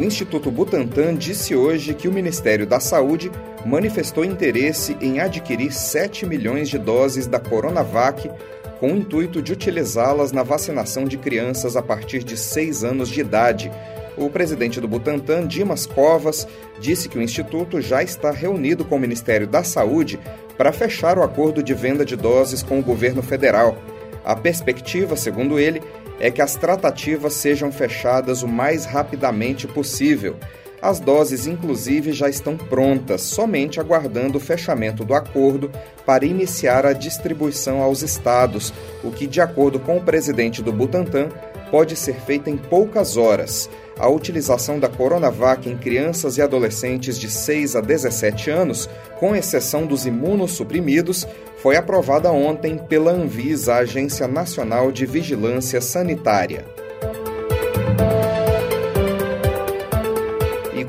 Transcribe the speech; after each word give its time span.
O 0.00 0.02
Instituto 0.02 0.50
Butantan 0.50 1.14
disse 1.14 1.54
hoje 1.54 1.92
que 1.92 2.08
o 2.08 2.12
Ministério 2.12 2.66
da 2.66 2.80
Saúde 2.80 3.30
manifestou 3.66 4.24
interesse 4.24 4.96
em 4.98 5.20
adquirir 5.20 5.70
7 5.74 6.24
milhões 6.24 6.70
de 6.70 6.78
doses 6.78 7.26
da 7.26 7.38
Coronavac 7.38 8.30
com 8.78 8.94
o 8.94 8.96
intuito 8.96 9.42
de 9.42 9.52
utilizá-las 9.52 10.32
na 10.32 10.42
vacinação 10.42 11.04
de 11.04 11.18
crianças 11.18 11.76
a 11.76 11.82
partir 11.82 12.24
de 12.24 12.34
6 12.34 12.82
anos 12.82 13.10
de 13.10 13.20
idade. 13.20 13.70
O 14.16 14.30
presidente 14.30 14.80
do 14.80 14.88
Butantan, 14.88 15.46
Dimas 15.46 15.84
Covas, 15.84 16.48
disse 16.80 17.06
que 17.06 17.18
o 17.18 17.22
instituto 17.22 17.78
já 17.78 18.02
está 18.02 18.30
reunido 18.30 18.86
com 18.86 18.96
o 18.96 18.98
Ministério 18.98 19.46
da 19.46 19.62
Saúde 19.62 20.18
para 20.56 20.72
fechar 20.72 21.18
o 21.18 21.22
acordo 21.22 21.62
de 21.62 21.74
venda 21.74 22.06
de 22.06 22.16
doses 22.16 22.62
com 22.62 22.78
o 22.78 22.82
governo 22.82 23.22
federal. 23.22 23.76
A 24.24 24.34
perspectiva, 24.34 25.14
segundo 25.14 25.58
ele, 25.58 25.82
é 26.20 26.30
que 26.30 26.42
as 26.42 26.54
tratativas 26.54 27.32
sejam 27.32 27.72
fechadas 27.72 28.42
o 28.42 28.48
mais 28.48 28.84
rapidamente 28.84 29.66
possível. 29.66 30.36
As 30.82 30.98
doses, 30.98 31.46
inclusive, 31.46 32.12
já 32.12 32.28
estão 32.28 32.56
prontas, 32.56 33.20
somente 33.22 33.78
aguardando 33.78 34.38
o 34.38 34.40
fechamento 34.40 35.04
do 35.04 35.14
acordo 35.14 35.70
para 36.06 36.24
iniciar 36.24 36.86
a 36.86 36.94
distribuição 36.94 37.82
aos 37.82 38.02
estados, 38.02 38.72
o 39.04 39.10
que, 39.10 39.26
de 39.26 39.40
acordo 39.40 39.78
com 39.78 39.98
o 39.98 40.02
presidente 40.02 40.62
do 40.62 40.72
Butantan, 40.72 41.28
pode 41.70 41.96
ser 41.96 42.14
feita 42.14 42.48
em 42.48 42.56
poucas 42.56 43.18
horas. 43.18 43.68
A 43.98 44.08
utilização 44.08 44.80
da 44.80 44.88
Coronavac 44.88 45.68
em 45.68 45.76
crianças 45.76 46.38
e 46.38 46.42
adolescentes 46.42 47.18
de 47.18 47.30
6 47.30 47.76
a 47.76 47.82
17 47.82 48.50
anos, 48.50 48.88
com 49.18 49.36
exceção 49.36 49.84
dos 49.84 50.06
imunossuprimidos, 50.06 51.26
foi 51.62 51.76
aprovada 51.76 52.30
ontem 52.30 52.76
pela 52.76 53.12
Anvisa, 53.12 53.74
Agência 53.74 54.26
Nacional 54.26 54.90
de 54.90 55.06
Vigilância 55.06 55.80
Sanitária. 55.80 56.64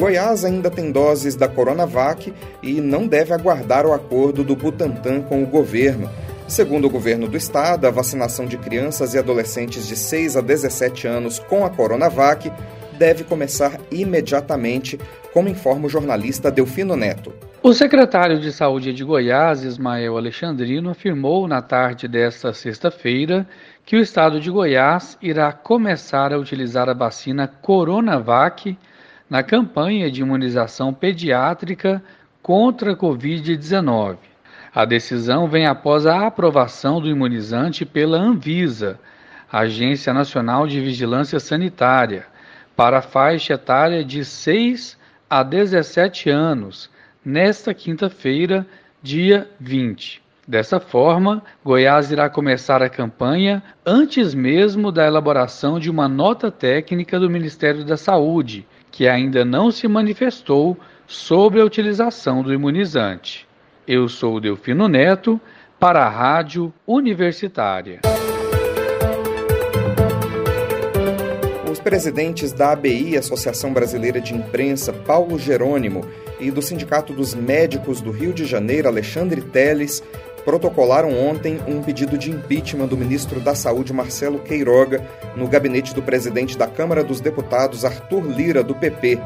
Goiás 0.01 0.43
ainda 0.43 0.71
tem 0.71 0.91
doses 0.91 1.35
da 1.35 1.47
Coronavac 1.47 2.33
e 2.63 2.81
não 2.81 3.05
deve 3.05 3.35
aguardar 3.35 3.85
o 3.85 3.93
acordo 3.93 4.43
do 4.43 4.55
Butantan 4.55 5.21
com 5.21 5.43
o 5.43 5.45
governo. 5.45 6.09
Segundo 6.47 6.85
o 6.85 6.89
governo 6.89 7.27
do 7.27 7.37
estado, 7.37 7.85
a 7.85 7.91
vacinação 7.91 8.47
de 8.47 8.57
crianças 8.57 9.13
e 9.13 9.19
adolescentes 9.19 9.87
de 9.87 9.95
6 9.95 10.37
a 10.37 10.41
17 10.41 11.05
anos 11.05 11.37
com 11.37 11.63
a 11.63 11.69
Coronavac 11.69 12.51
deve 12.97 13.23
começar 13.23 13.79
imediatamente, 13.91 14.99
como 15.31 15.49
informa 15.49 15.85
o 15.85 15.89
jornalista 15.89 16.49
Delfino 16.49 16.95
Neto. 16.95 17.31
O 17.63 17.73
secretário 17.73 18.39
de 18.39 18.51
Saúde 18.51 18.91
de 18.91 19.03
Goiás, 19.03 19.63
Ismael 19.63 20.17
Alexandrino, 20.17 20.89
afirmou 20.89 21.47
na 21.47 21.61
tarde 21.61 22.07
desta 22.07 22.51
sexta-feira 22.53 23.47
que 23.85 23.95
o 23.95 23.99
estado 23.99 24.39
de 24.39 24.49
Goiás 24.49 25.15
irá 25.21 25.51
começar 25.53 26.33
a 26.33 26.39
utilizar 26.39 26.89
a 26.89 26.93
vacina 26.95 27.47
Coronavac 27.47 28.75
na 29.29 29.43
campanha 29.43 30.09
de 30.09 30.21
imunização 30.21 30.91
pediátrica 30.91 32.01
contra 32.41 32.93
a 32.93 32.95
Covid-19. 32.95 34.17
A 34.73 34.83
decisão 34.83 35.47
vem 35.47 35.67
após 35.67 36.07
a 36.07 36.25
aprovação 36.25 36.99
do 36.99 37.07
imunizante 37.07 37.85
pela 37.85 38.17
Anvisa, 38.17 38.99
Agência 39.51 40.11
Nacional 40.11 40.65
de 40.65 40.81
Vigilância 40.81 41.39
Sanitária, 41.39 42.25
para 42.75 42.97
a 42.97 43.03
faixa 43.03 43.53
etária 43.53 44.03
de 44.03 44.25
6 44.25 44.97
a 45.29 45.43
17 45.43 46.27
anos, 46.27 46.89
nesta 47.23 47.73
quinta-feira, 47.73 48.65
dia 49.01 49.49
20. 49.59 50.21
Dessa 50.47 50.79
forma, 50.79 51.43
Goiás 51.63 52.11
irá 52.11 52.29
começar 52.29 52.81
a 52.81 52.89
campanha 52.89 53.63
antes 53.85 54.33
mesmo 54.33 54.91
da 54.91 55.05
elaboração 55.05 55.79
de 55.79 55.89
uma 55.89 56.07
nota 56.07 56.51
técnica 56.51 57.19
do 57.19 57.29
Ministério 57.29 57.85
da 57.85 57.95
Saúde, 57.95 58.67
que 58.91 59.07
ainda 59.07 59.45
não 59.45 59.71
se 59.71 59.87
manifestou 59.87 60.77
sobre 61.07 61.61
a 61.61 61.65
utilização 61.65 62.41
do 62.41 62.53
imunizante. 62.53 63.47
Eu 63.87 64.09
sou 64.09 64.39
Delfino 64.39 64.87
Neto, 64.87 65.39
para 65.79 66.05
a 66.05 66.09
Rádio 66.09 66.71
Universitária. 66.85 68.01
Os 71.71 71.79
presidentes 71.79 72.51
da 72.51 72.73
ABI, 72.73 73.17
Associação 73.17 73.73
Brasileira 73.73 74.21
de 74.21 74.35
Imprensa, 74.35 74.93
Paulo 74.93 75.39
Jerônimo, 75.39 76.05
e 76.41 76.51
do 76.51 76.61
Sindicato 76.61 77.13
dos 77.13 77.33
Médicos 77.33 78.01
do 78.01 78.11
Rio 78.11 78.33
de 78.33 78.45
Janeiro, 78.45 78.87
Alexandre 78.87 79.41
Teles, 79.41 80.03
protocolaram 80.43 81.13
ontem 81.17 81.59
um 81.67 81.81
pedido 81.81 82.17
de 82.17 82.31
impeachment 82.31 82.87
do 82.87 82.97
ministro 82.97 83.39
da 83.39 83.53
Saúde, 83.53 83.93
Marcelo 83.93 84.39
Queiroga, 84.39 85.07
no 85.35 85.47
gabinete 85.47 85.93
do 85.93 86.01
presidente 86.01 86.57
da 86.57 86.67
Câmara 86.67 87.03
dos 87.03 87.21
Deputados, 87.21 87.85
Arthur 87.85 88.25
Lira, 88.25 88.63
do 88.63 88.73
PP. 88.73 89.19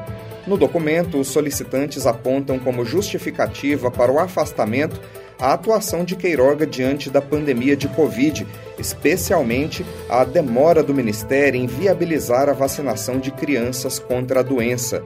No 0.45 0.57
documento, 0.57 1.17
os 1.17 1.29
solicitantes 1.29 2.05
apontam 2.05 2.59
como 2.59 2.85
justificativa 2.85 3.89
para 3.89 4.11
o 4.11 4.19
afastamento 4.19 4.99
a 5.39 5.53
atuação 5.53 6.05
de 6.05 6.15
Queiroga 6.15 6.65
diante 6.65 7.09
da 7.09 7.21
pandemia 7.21 7.75
de 7.75 7.87
Covid, 7.89 8.45
especialmente 8.79 9.85
a 10.09 10.23
demora 10.23 10.81
do 10.81 10.93
Ministério 10.93 11.59
em 11.59 11.67
viabilizar 11.67 12.49
a 12.49 12.53
vacinação 12.53 13.19
de 13.19 13.31
crianças 13.31 13.99
contra 13.99 14.39
a 14.39 14.43
doença. 14.43 15.03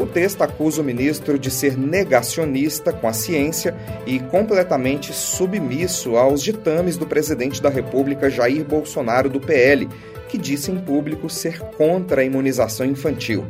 O 0.00 0.06
texto 0.06 0.40
acusa 0.40 0.80
o 0.80 0.84
ministro 0.84 1.38
de 1.38 1.50
ser 1.50 1.76
negacionista 1.76 2.90
com 2.90 3.06
a 3.06 3.12
ciência 3.12 3.76
e 4.06 4.18
completamente 4.18 5.12
submisso 5.12 6.16
aos 6.16 6.42
ditames 6.42 6.96
do 6.96 7.06
presidente 7.06 7.60
da 7.60 7.68
República 7.68 8.30
Jair 8.30 8.64
Bolsonaro 8.64 9.28
do 9.28 9.38
PL, 9.38 9.86
que 10.26 10.38
disse 10.38 10.70
em 10.70 10.78
público 10.78 11.28
ser 11.28 11.60
contra 11.76 12.22
a 12.22 12.24
imunização 12.24 12.86
infantil. 12.86 13.44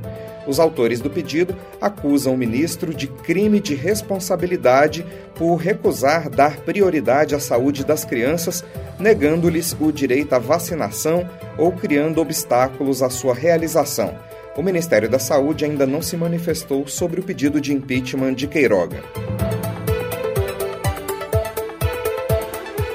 Os 0.44 0.58
autores 0.58 1.00
do 1.00 1.08
pedido 1.08 1.54
acusam 1.80 2.34
o 2.34 2.38
ministro 2.38 2.92
de 2.92 3.06
crime 3.06 3.60
de 3.60 3.76
responsabilidade 3.76 5.06
por 5.36 5.54
recusar 5.54 6.28
dar 6.28 6.56
prioridade 6.62 7.32
à 7.32 7.38
saúde 7.38 7.84
das 7.84 8.04
crianças, 8.04 8.64
negando-lhes 8.98 9.76
o 9.78 9.92
direito 9.92 10.32
à 10.32 10.40
vacinação 10.40 11.30
ou 11.56 11.70
criando 11.70 12.20
obstáculos 12.20 13.04
à 13.04 13.08
sua 13.08 13.34
realização 13.34 14.18
o 14.60 14.62
Ministério 14.62 15.08
da 15.08 15.18
Saúde 15.18 15.64
ainda 15.64 15.86
não 15.86 16.02
se 16.02 16.18
manifestou 16.18 16.86
sobre 16.86 17.18
o 17.18 17.22
pedido 17.22 17.62
de 17.62 17.72
impeachment 17.72 18.34
de 18.34 18.46
Queiroga. 18.46 19.02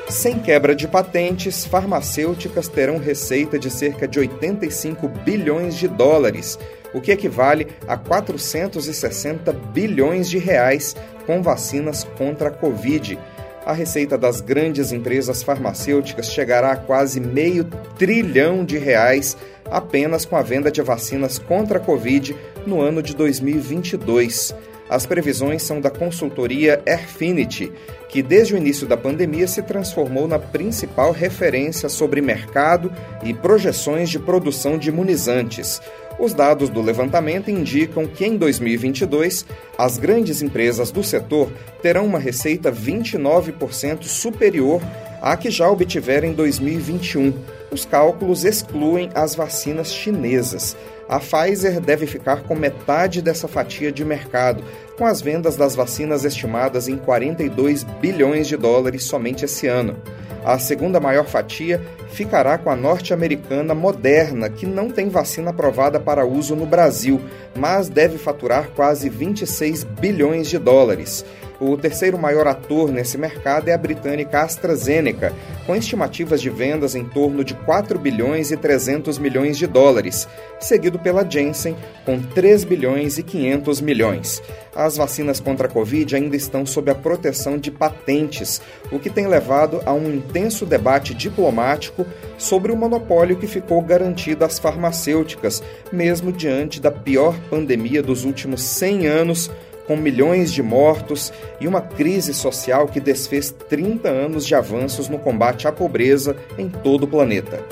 Sem 0.08 0.38
quebra 0.38 0.76
de 0.76 0.88
patentes, 0.88 1.66
farmacêuticas 1.66 2.68
terão 2.68 3.00
receita 3.00 3.58
de 3.58 3.72
cerca 3.72 4.08
de 4.08 4.20
85 4.20 5.08
bilhões 5.08 5.74
de 5.74 5.88
dólares, 5.88 6.60
o 6.94 7.02
que 7.02 7.12
equivale 7.12 7.66
a 7.88 7.98
460 7.98 9.52
bilhões 9.52 10.30
de 10.30 10.38
reais 10.38 10.96
com 11.26 11.42
vacinas 11.42 12.04
contra 12.16 12.50
a 12.50 12.52
Covid. 12.52 13.18
A 13.66 13.74
receita 13.74 14.16
das 14.16 14.42
grandes 14.42 14.92
empresas 14.92 15.42
farmacêuticas 15.42 16.32
chegará 16.32 16.74
a 16.74 16.78
quase 16.78 17.20
meio 17.20 17.66
trilhão 17.98 18.64
de 18.64 18.78
reais 18.78 19.36
apenas 19.72 20.24
com 20.24 20.36
a 20.36 20.44
venda 20.44 20.72
de 20.72 20.84
vacinas 20.84 21.40
contra 21.40 21.80
a 21.80 21.82
Covid 21.82 22.36
no 22.68 22.80
ano 22.80 23.02
de 23.02 23.16
2022. 23.16 24.54
As 24.88 25.08
previsões 25.08 25.64
são 25.64 25.82
da 25.82 25.90
consultoria 25.90 26.80
Airfinity, 26.86 27.72
que 28.08 28.22
desde 28.22 28.54
o 28.54 28.58
início 28.58 28.86
da 28.86 28.96
pandemia 28.96 29.48
se 29.48 29.64
transformou 29.64 30.28
na 30.28 30.38
principal 30.38 31.12
referência 31.12 31.90
sobre 31.90 32.22
mercado 32.22 32.94
e 33.24 33.34
projeções 33.34 34.12
de 34.12 34.20
produção 34.20 34.78
de 34.78 34.90
imunizantes. 34.90 35.82
Os 36.20 36.34
dados 36.34 36.70
do 36.70 36.82
levantamento 36.82 37.50
indicam 37.52 38.08
que 38.08 38.26
em 38.26 38.38
2022, 38.38 39.46
as 39.78 39.98
grandes 39.98 40.42
empresas 40.42 40.92
do 40.92 41.04
setor 41.04 41.52
terão 41.82 42.06
uma 42.06 42.20
receita 42.20 42.72
29% 42.72 44.04
superior 44.04 44.82
à 45.22 45.36
que 45.36 45.50
já 45.50 45.70
obtiveram 45.70 46.30
em 46.30 46.34
2021 46.34 47.34
os 47.76 47.84
cálculos 47.84 48.46
excluem 48.46 49.10
as 49.14 49.36
vacinas 49.36 49.94
chinesas. 49.94 50.78
A 51.10 51.20
Pfizer 51.20 51.80
deve 51.80 52.08
ficar 52.08 52.44
com 52.44 52.56
metade 52.56 53.22
dessa 53.22 53.48
fatia 53.48 53.92
de 53.92 54.06
mercado, 54.06 54.64
com 54.98 55.06
as 55.06 55.22
vendas 55.22 55.56
das 55.56 55.76
vacinas 55.76 56.24
estimadas 56.24 56.88
em 56.88 56.96
42 56.96 57.84
bilhões 57.84 58.48
de 58.48 58.56
dólares 58.56 59.04
somente 59.04 59.46
esse 59.46 59.68
ano. 59.68 59.98
A 60.46 60.60
segunda 60.60 61.00
maior 61.00 61.26
fatia 61.26 61.82
ficará 62.12 62.56
com 62.60 62.70
a 62.70 62.76
norte-americana 62.76 63.74
Moderna, 63.74 64.48
que 64.48 64.68
não 64.68 64.92
tem 64.92 65.10
vacina 65.10 65.50
aprovada 65.50 66.00
para 66.00 66.24
uso 66.24 66.56
no 66.56 66.68
Brasil, 66.68 67.20
mas 67.58 67.90
deve 67.90 68.20
faturar 68.20 68.70
quase 68.76 69.10
26 69.10 69.84
bilhões 69.84 70.48
de 70.48 70.60
dólares. 70.60 71.26
O 71.60 71.78
terceiro 71.78 72.18
maior 72.18 72.48
ator 72.48 72.92
nesse 72.92 73.18
mercado 73.18 73.70
é 73.70 73.74
a 73.74 73.78
britânica 73.78 74.42
AstraZeneca, 74.42 75.34
com 75.66 75.76
estimativas 75.76 76.42
de 76.42 76.50
vendas 76.50 76.96
em 76.96 77.06
torno 77.06 77.44
de 77.44 77.54
4 77.54 77.98
bilhões 77.98 78.52
e 78.52 78.58
300 78.58 79.18
milhões 79.18 79.58
de 79.58 79.66
dólares, 79.66 80.28
seguido 80.60 81.00
pela 81.00 81.30
Janssen, 81.30 81.76
com 82.06 82.22
3 82.22 82.66
bilhões 82.66 83.18
e 83.18 83.24
500 83.24 83.80
milhões. 83.80 84.44
As 84.76 84.98
vacinas 84.98 85.40
contra 85.40 85.68
a 85.68 85.72
Covid 85.72 86.16
ainda 86.18 86.36
estão 86.36 86.66
sob 86.66 86.92
a 86.92 86.96
proteção 86.96 87.58
de 87.58 87.72
patentes, 87.72 88.62
o 88.92 89.00
que 89.00 89.10
tem 89.10 89.26
levado 89.26 89.82
a 89.86 89.94
um 89.94 90.14
intenso 90.14 90.66
debate 90.66 91.14
diplomático 91.14 92.06
sobre 92.38 92.74
o 92.74 92.76
monopólio 92.76 93.38
que 93.38 93.48
ficou 93.48 93.82
garantido 93.82 94.44
às 94.44 94.60
farmacêuticas, 94.60 95.64
mesmo 95.92 96.34
diante 96.34 96.82
da 96.82 96.92
pior 96.92 97.40
pandemia 97.50 98.04
dos 98.04 98.26
últimos 98.26 98.62
100 98.62 99.08
anos 99.08 99.52
com 99.88 99.96
milhões 99.96 100.52
de 100.52 100.62
mortos 100.62 101.32
e 101.60 101.68
uma 101.68 101.82
crise 101.82 102.34
social 102.34 102.88
que 102.88 103.00
desfez 103.00 103.54
30 103.70 104.10
anos 104.10 104.46
de 104.46 104.56
avanços 104.56 105.08
no 105.10 105.20
combate 105.20 105.68
à 105.68 105.72
pobreza 105.72 106.36
em 106.58 106.70
todo 106.70 107.04
o 107.04 107.08
planeta. 107.08 107.64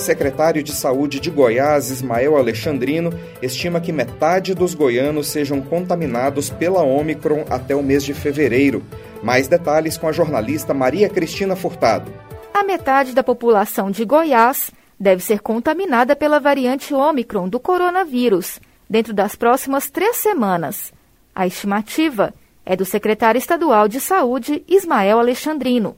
Secretário 0.00 0.62
de 0.62 0.72
Saúde 0.72 1.20
de 1.20 1.30
Goiás, 1.30 1.90
Ismael 1.90 2.36
Alexandrino, 2.36 3.12
estima 3.40 3.80
que 3.80 3.92
metade 3.92 4.54
dos 4.54 4.74
goianos 4.74 5.28
sejam 5.28 5.60
contaminados 5.60 6.50
pela 6.50 6.82
Omicron 6.82 7.44
até 7.48 7.76
o 7.76 7.82
mês 7.82 8.02
de 8.02 8.14
fevereiro. 8.14 8.82
Mais 9.22 9.46
detalhes 9.46 9.96
com 9.96 10.08
a 10.08 10.12
jornalista 10.12 10.72
Maria 10.72 11.08
Cristina 11.08 11.54
Furtado. 11.54 12.10
A 12.52 12.64
metade 12.64 13.14
da 13.14 13.22
população 13.22 13.90
de 13.90 14.04
Goiás 14.04 14.72
deve 15.00 15.22
ser 15.22 15.40
contaminada 15.40 16.14
pela 16.14 16.38
variante 16.38 16.92
Ômicron 16.92 17.48
do 17.48 17.58
coronavírus 17.58 18.60
dentro 18.88 19.14
das 19.14 19.34
próximas 19.34 19.88
três 19.88 20.16
semanas. 20.16 20.92
A 21.34 21.46
estimativa 21.46 22.34
é 22.66 22.76
do 22.76 22.84
secretário 22.84 23.38
estadual 23.38 23.88
de 23.88 23.98
Saúde, 23.98 24.62
Ismael 24.68 25.18
Alexandrino. 25.18 25.96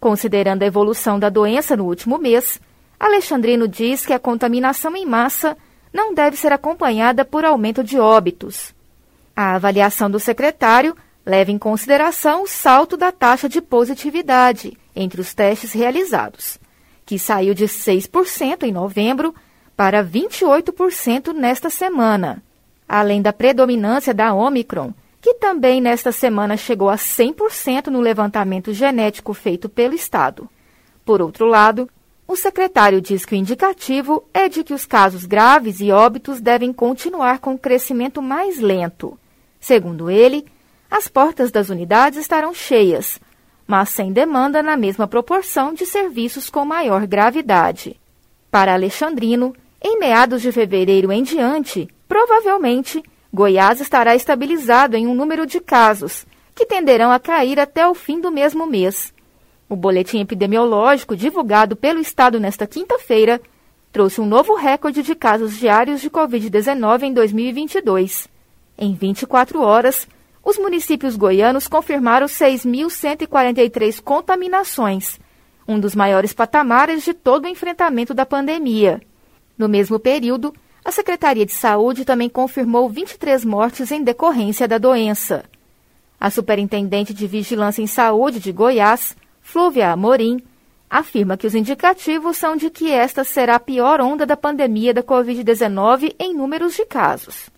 Considerando 0.00 0.64
a 0.64 0.66
evolução 0.66 1.20
da 1.20 1.28
doença 1.28 1.76
no 1.76 1.84
último 1.84 2.18
mês, 2.18 2.60
Alexandrino 2.98 3.68
diz 3.68 4.04
que 4.04 4.12
a 4.12 4.18
contaminação 4.18 4.96
em 4.96 5.06
massa 5.06 5.56
não 5.92 6.12
deve 6.12 6.36
ser 6.36 6.52
acompanhada 6.52 7.24
por 7.24 7.44
aumento 7.44 7.84
de 7.84 8.00
óbitos. 8.00 8.74
A 9.36 9.54
avaliação 9.54 10.10
do 10.10 10.18
secretário 10.18 10.96
leva 11.24 11.52
em 11.52 11.58
consideração 11.58 12.42
o 12.42 12.48
salto 12.48 12.96
da 12.96 13.12
taxa 13.12 13.48
de 13.48 13.60
positividade 13.60 14.76
entre 14.96 15.20
os 15.20 15.32
testes 15.32 15.72
realizados 15.72 16.58
que 17.12 17.18
saiu 17.18 17.52
de 17.52 17.66
6% 17.66 18.62
em 18.62 18.72
novembro 18.72 19.34
para 19.76 20.02
28% 20.02 21.34
nesta 21.34 21.68
semana. 21.68 22.42
Além 22.88 23.20
da 23.20 23.34
predominância 23.34 24.14
da 24.14 24.32
Omicron, 24.32 24.94
que 25.20 25.34
também 25.34 25.78
nesta 25.78 26.10
semana 26.10 26.56
chegou 26.56 26.88
a 26.88 26.96
100% 26.96 27.88
no 27.88 28.00
levantamento 28.00 28.72
genético 28.72 29.34
feito 29.34 29.68
pelo 29.68 29.92
Estado. 29.92 30.48
Por 31.04 31.20
outro 31.20 31.44
lado, 31.44 31.86
o 32.26 32.34
secretário 32.34 33.02
diz 33.02 33.26
que 33.26 33.34
o 33.34 33.36
indicativo 33.36 34.24
é 34.32 34.48
de 34.48 34.64
que 34.64 34.72
os 34.72 34.86
casos 34.86 35.26
graves 35.26 35.82
e 35.82 35.92
óbitos 35.92 36.40
devem 36.40 36.72
continuar 36.72 37.40
com 37.40 37.58
crescimento 37.58 38.22
mais 38.22 38.58
lento. 38.58 39.18
Segundo 39.60 40.10
ele, 40.10 40.46
as 40.90 41.08
portas 41.08 41.50
das 41.50 41.68
unidades 41.68 42.18
estarão 42.18 42.54
cheias, 42.54 43.20
mas 43.72 43.88
sem 43.88 44.12
demanda 44.12 44.62
na 44.62 44.76
mesma 44.76 45.08
proporção 45.08 45.72
de 45.72 45.86
serviços 45.86 46.50
com 46.50 46.62
maior 46.62 47.06
gravidade. 47.06 47.98
Para 48.50 48.74
Alexandrino, 48.74 49.56
em 49.82 49.98
meados 49.98 50.42
de 50.42 50.52
fevereiro 50.52 51.10
em 51.10 51.22
diante, 51.22 51.88
provavelmente, 52.06 53.02
Goiás 53.32 53.80
estará 53.80 54.14
estabilizado 54.14 54.94
em 54.94 55.06
um 55.06 55.14
número 55.14 55.46
de 55.46 55.58
casos, 55.58 56.26
que 56.54 56.66
tenderão 56.66 57.10
a 57.10 57.18
cair 57.18 57.58
até 57.58 57.88
o 57.88 57.94
fim 57.94 58.20
do 58.20 58.30
mesmo 58.30 58.66
mês. 58.66 59.10
O 59.70 59.74
boletim 59.74 60.20
epidemiológico 60.20 61.16
divulgado 61.16 61.74
pelo 61.74 61.98
Estado 61.98 62.38
nesta 62.38 62.66
quinta-feira 62.66 63.40
trouxe 63.90 64.20
um 64.20 64.26
novo 64.26 64.54
recorde 64.54 65.02
de 65.02 65.14
casos 65.14 65.56
diários 65.56 66.02
de 66.02 66.10
Covid-19 66.10 67.04
em 67.04 67.14
2022. 67.14 68.28
Em 68.76 68.92
24 68.92 69.62
horas, 69.62 70.06
os 70.44 70.58
municípios 70.58 71.16
goianos 71.16 71.68
confirmaram 71.68 72.26
6.143 72.26 74.00
contaminações, 74.02 75.20
um 75.66 75.78
dos 75.78 75.94
maiores 75.94 76.32
patamares 76.32 77.04
de 77.04 77.14
todo 77.14 77.44
o 77.44 77.48
enfrentamento 77.48 78.12
da 78.12 78.26
pandemia. 78.26 79.00
No 79.56 79.68
mesmo 79.68 79.98
período, 79.98 80.52
a 80.84 80.90
Secretaria 80.90 81.46
de 81.46 81.52
Saúde 81.52 82.04
também 82.04 82.28
confirmou 82.28 82.88
23 82.88 83.44
mortes 83.44 83.92
em 83.92 84.02
decorrência 84.02 84.66
da 84.66 84.78
doença. 84.78 85.44
A 86.18 86.28
Superintendente 86.30 87.14
de 87.14 87.26
Vigilância 87.26 87.82
em 87.82 87.86
Saúde 87.86 88.40
de 88.40 88.50
Goiás, 88.50 89.16
Flúvia 89.40 89.92
Amorim, 89.92 90.42
afirma 90.90 91.36
que 91.36 91.46
os 91.46 91.54
indicativos 91.54 92.36
são 92.36 92.56
de 92.56 92.68
que 92.68 92.90
esta 92.90 93.24
será 93.24 93.56
a 93.56 93.60
pior 93.60 94.00
onda 94.00 94.26
da 94.26 94.36
pandemia 94.36 94.92
da 94.92 95.02
Covid-19 95.02 96.14
em 96.18 96.34
números 96.34 96.74
de 96.74 96.84
casos. 96.84 97.48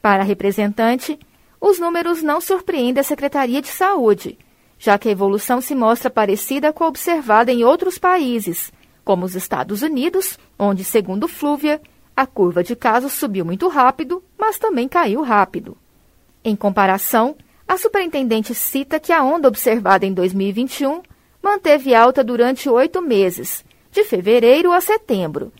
Para 0.00 0.22
a 0.22 0.26
representante, 0.26 1.18
os 1.62 1.78
números 1.78 2.24
não 2.24 2.40
surpreendem 2.40 3.00
a 3.00 3.04
Secretaria 3.04 3.62
de 3.62 3.68
Saúde, 3.68 4.36
já 4.80 4.98
que 4.98 5.08
a 5.08 5.12
evolução 5.12 5.60
se 5.60 5.76
mostra 5.76 6.10
parecida 6.10 6.72
com 6.72 6.82
a 6.82 6.88
observada 6.88 7.52
em 7.52 7.62
outros 7.62 7.98
países, 7.98 8.72
como 9.04 9.24
os 9.24 9.36
Estados 9.36 9.80
Unidos, 9.80 10.36
onde, 10.58 10.82
segundo 10.82 11.28
Flúvia, 11.28 11.80
a 12.16 12.26
curva 12.26 12.64
de 12.64 12.74
casos 12.74 13.12
subiu 13.12 13.44
muito 13.44 13.68
rápido, 13.68 14.24
mas 14.36 14.58
também 14.58 14.88
caiu 14.88 15.22
rápido. 15.22 15.76
Em 16.44 16.56
comparação, 16.56 17.36
a 17.66 17.78
superintendente 17.78 18.56
cita 18.56 18.98
que 18.98 19.12
a 19.12 19.22
onda 19.22 19.46
observada 19.46 20.04
em 20.04 20.12
2021 20.12 21.00
manteve 21.40 21.94
alta 21.94 22.24
durante 22.24 22.68
oito 22.68 23.00
meses, 23.00 23.64
de 23.92 24.02
fevereiro 24.02 24.72
a 24.72 24.80
setembro. 24.80 25.52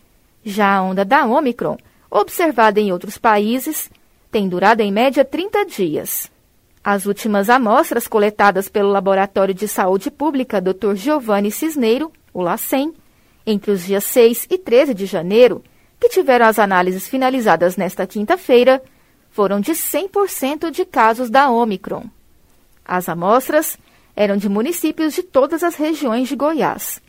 Já 0.43 0.75
a 0.75 0.81
onda 0.81 1.05
da 1.05 1.25
Omicron, 1.25 1.77
observada 2.11 2.81
em 2.81 2.91
outros 2.91 3.17
países, 3.17 3.89
tem 4.33 4.49
durado 4.49 4.81
em 4.81 4.91
média 4.91 5.23
30 5.23 5.63
dias. 5.63 6.31
As 6.83 7.05
últimas 7.05 7.51
amostras 7.51 8.07
coletadas 8.07 8.67
pelo 8.67 8.89
Laboratório 8.89 9.53
de 9.53 9.67
Saúde 9.67 10.09
Pública 10.09 10.59
Dr. 10.59 10.95
Giovanni 10.95 11.51
Cisneiro, 11.51 12.11
o 12.33 12.41
LACEN, 12.41 12.95
entre 13.45 13.69
os 13.69 13.85
dias 13.85 14.03
6 14.05 14.47
e 14.49 14.57
13 14.57 14.95
de 14.95 15.05
janeiro, 15.05 15.63
que 15.99 16.09
tiveram 16.09 16.47
as 16.47 16.57
análises 16.57 17.07
finalizadas 17.07 17.77
nesta 17.77 18.07
quinta-feira, 18.07 18.81
foram 19.29 19.59
de 19.59 19.73
100% 19.73 20.71
de 20.71 20.83
casos 20.83 21.29
da 21.29 21.51
Omicron. 21.51 22.05
As 22.83 23.07
amostras 23.07 23.77
eram 24.15 24.35
de 24.35 24.49
municípios 24.49 25.13
de 25.13 25.21
todas 25.21 25.63
as 25.63 25.75
regiões 25.75 26.27
de 26.27 26.35
Goiás. 26.35 26.99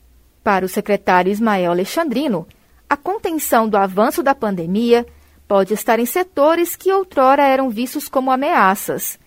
Para 0.42 0.66
o 0.66 0.68
secretário 0.68 1.32
Ismael 1.32 1.70
Alexandrino, 1.70 2.46
a 2.88 2.98
contenção 2.98 3.66
do 3.66 3.78
avanço 3.78 4.22
da 4.22 4.34
pandemia 4.34 5.06
pode 5.46 5.74
estar 5.74 5.98
em 5.98 6.06
setores 6.06 6.74
que 6.76 6.92
outrora 6.92 7.42
eram 7.42 7.70
vistos 7.70 8.08
como 8.08 8.30
ameaças. 8.30 9.18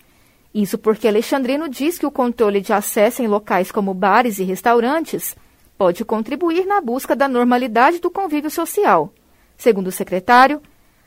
Isso 0.54 0.78
porque 0.78 1.06
Alexandrino 1.06 1.68
diz 1.68 1.98
que 1.98 2.06
o 2.06 2.10
controle 2.10 2.60
de 2.60 2.72
acesso 2.72 3.22
em 3.22 3.26
locais 3.26 3.70
como 3.70 3.94
bares 3.94 4.38
e 4.38 4.44
restaurantes 4.44 5.36
pode 5.76 6.04
contribuir 6.04 6.66
na 6.66 6.80
busca 6.80 7.14
da 7.14 7.28
normalidade 7.28 8.00
do 8.00 8.10
convívio 8.10 8.50
social. 8.50 9.12
Segundo 9.56 9.88
o 9.88 9.92
secretário, 9.92 10.60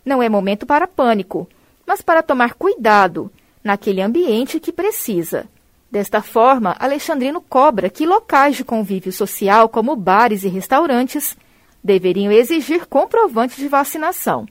não 0.05 0.23
é 0.23 0.29
momento 0.29 0.65
para 0.65 0.87
pânico, 0.87 1.47
mas 1.85 2.01
para 2.01 2.23
tomar 2.23 2.53
cuidado 2.53 3.31
naquele 3.63 4.01
ambiente 4.01 4.59
que 4.59 4.71
precisa. 4.71 5.47
Desta 5.91 6.21
forma, 6.21 6.75
Alexandrino 6.79 7.41
cobra 7.41 7.89
que 7.89 8.05
locais 8.05 8.55
de 8.55 8.63
convívio 8.63 9.11
social, 9.11 9.67
como 9.67 9.95
bares 9.95 10.43
e 10.45 10.47
restaurantes, 10.47 11.35
deveriam 11.83 12.31
exigir 12.31 12.85
comprovantes 12.85 13.57
de 13.57 13.67
vacinação. 13.67 14.45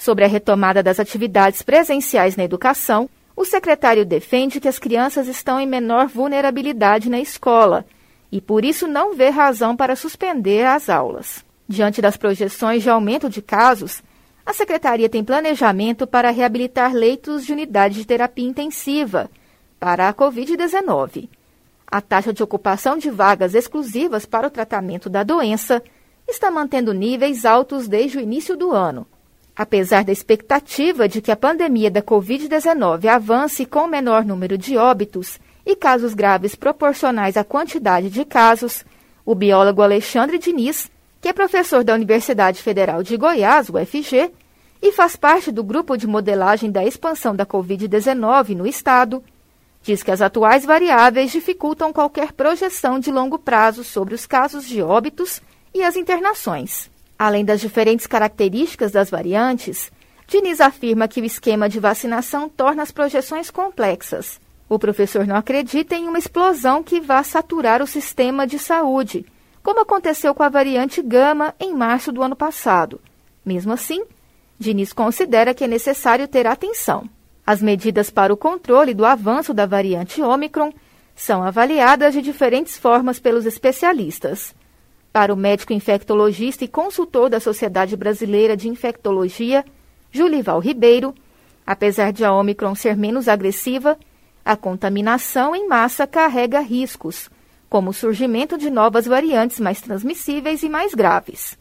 Sobre 0.00 0.24
a 0.24 0.28
retomada 0.28 0.82
das 0.82 0.98
atividades 0.98 1.60
presenciais 1.60 2.34
na 2.34 2.42
educação, 2.42 3.06
o 3.36 3.44
secretário 3.44 4.06
defende 4.06 4.58
que 4.58 4.66
as 4.66 4.78
crianças 4.78 5.28
estão 5.28 5.60
em 5.60 5.66
menor 5.66 6.08
vulnerabilidade 6.08 7.10
na 7.10 7.20
escola 7.20 7.84
e, 8.32 8.40
por 8.40 8.64
isso, 8.64 8.88
não 8.88 9.14
vê 9.14 9.28
razão 9.28 9.76
para 9.76 9.94
suspender 9.94 10.64
as 10.64 10.88
aulas. 10.88 11.44
Diante 11.68 12.00
das 12.00 12.16
projeções 12.16 12.82
de 12.82 12.88
aumento 12.88 13.28
de 13.28 13.42
casos, 13.42 14.02
a 14.46 14.54
secretaria 14.54 15.06
tem 15.06 15.22
planejamento 15.22 16.06
para 16.06 16.30
reabilitar 16.30 16.94
leitos 16.94 17.44
de 17.44 17.52
unidade 17.52 17.96
de 17.96 18.06
terapia 18.06 18.48
intensiva 18.48 19.30
para 19.78 20.08
a 20.08 20.14
Covid-19. 20.14 21.28
A 21.86 22.00
taxa 22.00 22.32
de 22.32 22.42
ocupação 22.42 22.96
de 22.96 23.10
vagas 23.10 23.54
exclusivas 23.54 24.24
para 24.24 24.46
o 24.46 24.50
tratamento 24.50 25.10
da 25.10 25.22
doença 25.22 25.82
está 26.26 26.50
mantendo 26.50 26.94
níveis 26.94 27.44
altos 27.44 27.86
desde 27.86 28.16
o 28.16 28.20
início 28.22 28.56
do 28.56 28.70
ano. 28.70 29.06
Apesar 29.60 30.04
da 30.04 30.10
expectativa 30.10 31.06
de 31.06 31.20
que 31.20 31.30
a 31.30 31.36
pandemia 31.36 31.90
da 31.90 32.00
Covid-19 32.00 33.04
avance 33.04 33.66
com 33.66 33.86
menor 33.86 34.24
número 34.24 34.56
de 34.56 34.78
óbitos 34.78 35.38
e 35.66 35.76
casos 35.76 36.14
graves 36.14 36.54
proporcionais 36.54 37.36
à 37.36 37.44
quantidade 37.44 38.08
de 38.08 38.24
casos, 38.24 38.86
o 39.22 39.34
biólogo 39.34 39.82
Alexandre 39.82 40.38
Diniz, 40.38 40.90
que 41.20 41.28
é 41.28 41.34
professor 41.34 41.84
da 41.84 41.92
Universidade 41.92 42.62
Federal 42.62 43.02
de 43.02 43.18
Goiás, 43.18 43.68
UFG, 43.68 44.32
e 44.80 44.92
faz 44.92 45.14
parte 45.14 45.52
do 45.52 45.62
grupo 45.62 45.94
de 45.94 46.06
modelagem 46.06 46.70
da 46.70 46.82
expansão 46.82 47.36
da 47.36 47.44
Covid-19 47.44 48.56
no 48.56 48.66
estado, 48.66 49.22
diz 49.82 50.02
que 50.02 50.10
as 50.10 50.22
atuais 50.22 50.64
variáveis 50.64 51.32
dificultam 51.32 51.92
qualquer 51.92 52.32
projeção 52.32 52.98
de 52.98 53.12
longo 53.12 53.38
prazo 53.38 53.84
sobre 53.84 54.14
os 54.14 54.24
casos 54.24 54.66
de 54.66 54.80
óbitos 54.80 55.42
e 55.74 55.82
as 55.82 55.96
internações. 55.96 56.89
Além 57.20 57.44
das 57.44 57.60
diferentes 57.60 58.06
características 58.06 58.92
das 58.92 59.10
variantes, 59.10 59.92
Diniz 60.26 60.58
afirma 60.58 61.06
que 61.06 61.20
o 61.20 61.24
esquema 61.26 61.68
de 61.68 61.78
vacinação 61.78 62.48
torna 62.48 62.82
as 62.82 62.90
projeções 62.90 63.50
complexas. 63.50 64.40
O 64.70 64.78
professor 64.78 65.26
não 65.26 65.36
acredita 65.36 65.94
em 65.94 66.08
uma 66.08 66.18
explosão 66.18 66.82
que 66.82 66.98
vá 66.98 67.22
saturar 67.22 67.82
o 67.82 67.86
sistema 67.86 68.46
de 68.46 68.58
saúde, 68.58 69.26
como 69.62 69.80
aconteceu 69.80 70.34
com 70.34 70.42
a 70.42 70.48
variante 70.48 71.02
Gama 71.02 71.54
em 71.60 71.74
março 71.74 72.10
do 72.10 72.22
ano 72.22 72.34
passado. 72.34 72.98
Mesmo 73.44 73.74
assim, 73.74 74.02
Diniz 74.58 74.94
considera 74.94 75.52
que 75.52 75.64
é 75.64 75.68
necessário 75.68 76.26
ter 76.26 76.46
atenção. 76.46 77.06
As 77.46 77.60
medidas 77.60 78.08
para 78.08 78.32
o 78.32 78.36
controle 78.36 78.94
do 78.94 79.04
avanço 79.04 79.52
da 79.52 79.66
variante 79.66 80.22
Ômicron 80.22 80.72
são 81.14 81.42
avaliadas 81.42 82.14
de 82.14 82.22
diferentes 82.22 82.78
formas 82.78 83.20
pelos 83.20 83.44
especialistas. 83.44 84.54
Para 85.12 85.34
o 85.34 85.36
médico 85.36 85.72
infectologista 85.72 86.64
e 86.64 86.68
consultor 86.68 87.28
da 87.28 87.40
Sociedade 87.40 87.96
Brasileira 87.96 88.56
de 88.56 88.68
Infectologia, 88.68 89.64
Julival 90.12 90.60
Ribeiro, 90.60 91.12
apesar 91.66 92.12
de 92.12 92.24
a 92.24 92.32
Ômicron 92.32 92.76
ser 92.76 92.96
menos 92.96 93.26
agressiva, 93.26 93.98
a 94.44 94.56
contaminação 94.56 95.54
em 95.54 95.66
massa 95.66 96.06
carrega 96.06 96.60
riscos, 96.60 97.28
como 97.68 97.90
o 97.90 97.94
surgimento 97.94 98.56
de 98.56 98.70
novas 98.70 99.06
variantes 99.06 99.58
mais 99.58 99.80
transmissíveis 99.80 100.62
e 100.62 100.68
mais 100.68 100.94
graves. 100.94 101.58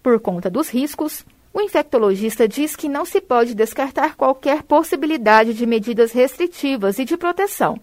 Por 0.00 0.20
conta 0.20 0.48
dos 0.48 0.68
riscos, 0.68 1.24
o 1.52 1.60
infectologista 1.60 2.48
diz 2.48 2.76
que 2.76 2.88
não 2.88 3.04
se 3.04 3.20
pode 3.20 3.54
descartar 3.54 4.16
qualquer 4.16 4.62
possibilidade 4.62 5.54
de 5.54 5.66
medidas 5.66 6.12
restritivas 6.12 6.98
e 6.98 7.04
de 7.04 7.16
proteção, 7.16 7.78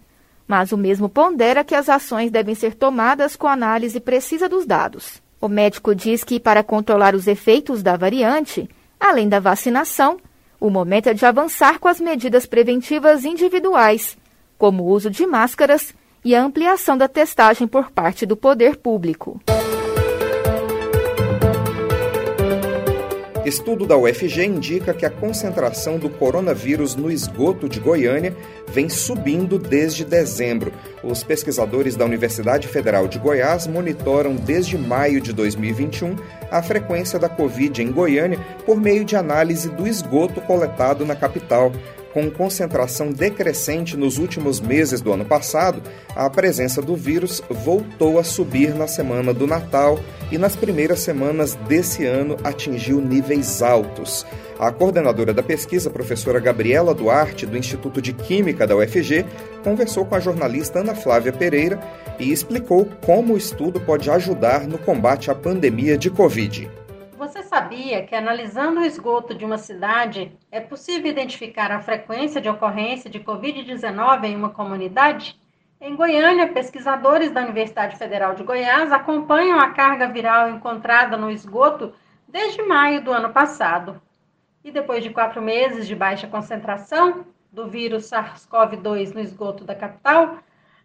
mas 0.50 0.72
o 0.72 0.76
mesmo 0.76 1.08
pondera 1.08 1.62
que 1.62 1.76
as 1.76 1.88
ações 1.88 2.28
devem 2.28 2.56
ser 2.56 2.74
tomadas 2.74 3.36
com 3.36 3.46
análise 3.46 4.00
precisa 4.00 4.48
dos 4.48 4.66
dados. 4.66 5.22
O 5.40 5.46
médico 5.46 5.94
diz 5.94 6.24
que, 6.24 6.40
para 6.40 6.64
controlar 6.64 7.14
os 7.14 7.28
efeitos 7.28 7.84
da 7.84 7.96
variante, 7.96 8.68
além 8.98 9.28
da 9.28 9.38
vacinação, 9.38 10.18
o 10.58 10.68
momento 10.68 11.06
é 11.06 11.14
de 11.14 11.24
avançar 11.24 11.78
com 11.78 11.86
as 11.86 12.00
medidas 12.00 12.46
preventivas 12.46 13.24
individuais, 13.24 14.18
como 14.58 14.82
o 14.82 14.88
uso 14.88 15.08
de 15.08 15.24
máscaras 15.24 15.94
e 16.24 16.34
a 16.34 16.42
ampliação 16.42 16.98
da 16.98 17.06
testagem 17.06 17.68
por 17.68 17.92
parte 17.92 18.26
do 18.26 18.36
poder 18.36 18.74
público. 18.74 19.40
Estudo 23.44 23.86
da 23.86 23.96
UFG 23.96 24.44
indica 24.44 24.92
que 24.92 25.06
a 25.06 25.10
concentração 25.10 25.98
do 25.98 26.10
coronavírus 26.10 26.94
no 26.94 27.10
esgoto 27.10 27.70
de 27.70 27.80
Goiânia 27.80 28.36
vem 28.68 28.90
subindo 28.90 29.58
desde 29.58 30.04
dezembro. 30.04 30.72
Os 31.02 31.22
pesquisadores 31.22 31.96
da 31.96 32.04
Universidade 32.04 32.68
Federal 32.68 33.08
de 33.08 33.18
Goiás 33.18 33.66
monitoram 33.66 34.36
desde 34.36 34.76
maio 34.76 35.22
de 35.22 35.32
2021 35.32 36.16
a 36.50 36.62
frequência 36.62 37.18
da 37.18 37.30
Covid 37.30 37.82
em 37.82 37.90
Goiânia 37.90 38.38
por 38.66 38.78
meio 38.78 39.06
de 39.06 39.16
análise 39.16 39.70
do 39.70 39.88
esgoto 39.88 40.42
coletado 40.42 41.06
na 41.06 41.16
capital. 41.16 41.72
Com 42.12 42.28
concentração 42.28 43.12
decrescente 43.12 43.96
nos 43.96 44.18
últimos 44.18 44.60
meses 44.60 45.00
do 45.00 45.12
ano 45.12 45.24
passado, 45.24 45.80
a 46.14 46.28
presença 46.28 46.82
do 46.82 46.96
vírus 46.96 47.40
voltou 47.48 48.18
a 48.18 48.24
subir 48.24 48.74
na 48.74 48.88
semana 48.88 49.32
do 49.32 49.46
Natal 49.46 50.00
e 50.30 50.36
nas 50.36 50.56
primeiras 50.56 51.00
semanas 51.00 51.54
desse 51.68 52.04
ano 52.04 52.36
atingiu 52.42 53.00
níveis 53.00 53.62
altos. 53.62 54.26
A 54.58 54.72
coordenadora 54.72 55.32
da 55.32 55.42
pesquisa, 55.42 55.88
professora 55.88 56.40
Gabriela 56.40 56.92
Duarte, 56.92 57.46
do 57.46 57.56
Instituto 57.56 58.02
de 58.02 58.12
Química 58.12 58.66
da 58.66 58.76
UFG, 58.76 59.24
conversou 59.62 60.04
com 60.04 60.16
a 60.16 60.20
jornalista 60.20 60.80
Ana 60.80 60.96
Flávia 60.96 61.32
Pereira 61.32 61.78
e 62.18 62.32
explicou 62.32 62.88
como 63.06 63.34
o 63.34 63.38
estudo 63.38 63.80
pode 63.80 64.10
ajudar 64.10 64.66
no 64.66 64.78
combate 64.78 65.30
à 65.30 65.34
pandemia 65.34 65.96
de 65.96 66.10
Covid. 66.10 66.68
Sabia 67.50 68.06
que 68.06 68.14
analisando 68.14 68.78
o 68.78 68.84
esgoto 68.84 69.34
de 69.34 69.44
uma 69.44 69.58
cidade 69.58 70.38
é 70.52 70.60
possível 70.60 71.10
identificar 71.10 71.72
a 71.72 71.80
frequência 71.80 72.40
de 72.40 72.48
ocorrência 72.48 73.10
de 73.10 73.18
Covid-19 73.18 74.22
em 74.22 74.36
uma 74.36 74.50
comunidade? 74.50 75.36
Em 75.80 75.96
Goiânia, 75.96 76.52
pesquisadores 76.52 77.32
da 77.32 77.42
Universidade 77.42 77.96
Federal 77.96 78.36
de 78.36 78.44
Goiás 78.44 78.92
acompanham 78.92 79.58
a 79.58 79.70
carga 79.70 80.06
viral 80.06 80.48
encontrada 80.48 81.16
no 81.16 81.28
esgoto 81.28 81.92
desde 82.28 82.62
maio 82.62 83.02
do 83.02 83.10
ano 83.10 83.30
passado. 83.30 84.00
E 84.62 84.70
depois 84.70 85.02
de 85.02 85.10
quatro 85.10 85.42
meses 85.42 85.88
de 85.88 85.96
baixa 85.96 86.28
concentração 86.28 87.26
do 87.50 87.66
vírus 87.66 88.08
SARS-CoV-2 88.08 89.12
no 89.12 89.20
esgoto 89.20 89.64
da 89.64 89.74
capital, 89.74 90.38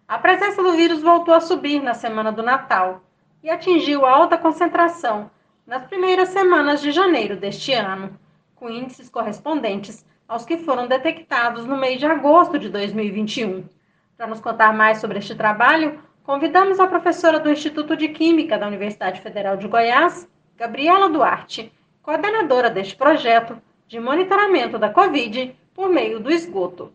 a 0.07 0.17
presença 0.17 0.63
do 0.63 0.73
vírus 0.73 1.03
voltou 1.03 1.35
a 1.35 1.41
subir 1.41 1.79
na 1.83 1.93
semana 1.93 2.31
do 2.31 2.41
Natal 2.41 3.03
e 3.43 3.51
atingiu 3.51 4.03
alta 4.03 4.35
concentração 4.35 5.29
nas 5.65 5.83
primeiras 5.85 6.29
semanas 6.29 6.81
de 6.81 6.91
janeiro 6.91 7.35
deste 7.35 7.73
ano, 7.73 8.19
com 8.55 8.69
índices 8.69 9.09
correspondentes 9.09 10.05
aos 10.27 10.45
que 10.45 10.57
foram 10.57 10.87
detectados 10.87 11.65
no 11.65 11.77
mês 11.77 11.99
de 11.99 12.05
agosto 12.05 12.59
de 12.59 12.69
2021. 12.69 13.67
Para 14.15 14.27
nos 14.27 14.39
contar 14.39 14.73
mais 14.73 14.99
sobre 14.99 15.19
este 15.19 15.35
trabalho, 15.35 15.99
convidamos 16.23 16.79
a 16.79 16.87
professora 16.87 17.39
do 17.39 17.49
Instituto 17.49 17.97
de 17.97 18.09
Química 18.09 18.57
da 18.57 18.67
Universidade 18.67 19.21
Federal 19.21 19.57
de 19.57 19.67
Goiás, 19.67 20.27
Gabriela 20.55 21.09
Duarte, 21.09 21.71
coordenadora 22.01 22.69
deste 22.69 22.95
projeto 22.95 23.61
de 23.87 23.99
monitoramento 23.99 24.77
da 24.77 24.89
Covid 24.89 25.55
por 25.73 25.89
meio 25.89 26.19
do 26.19 26.31
esgoto. 26.31 26.93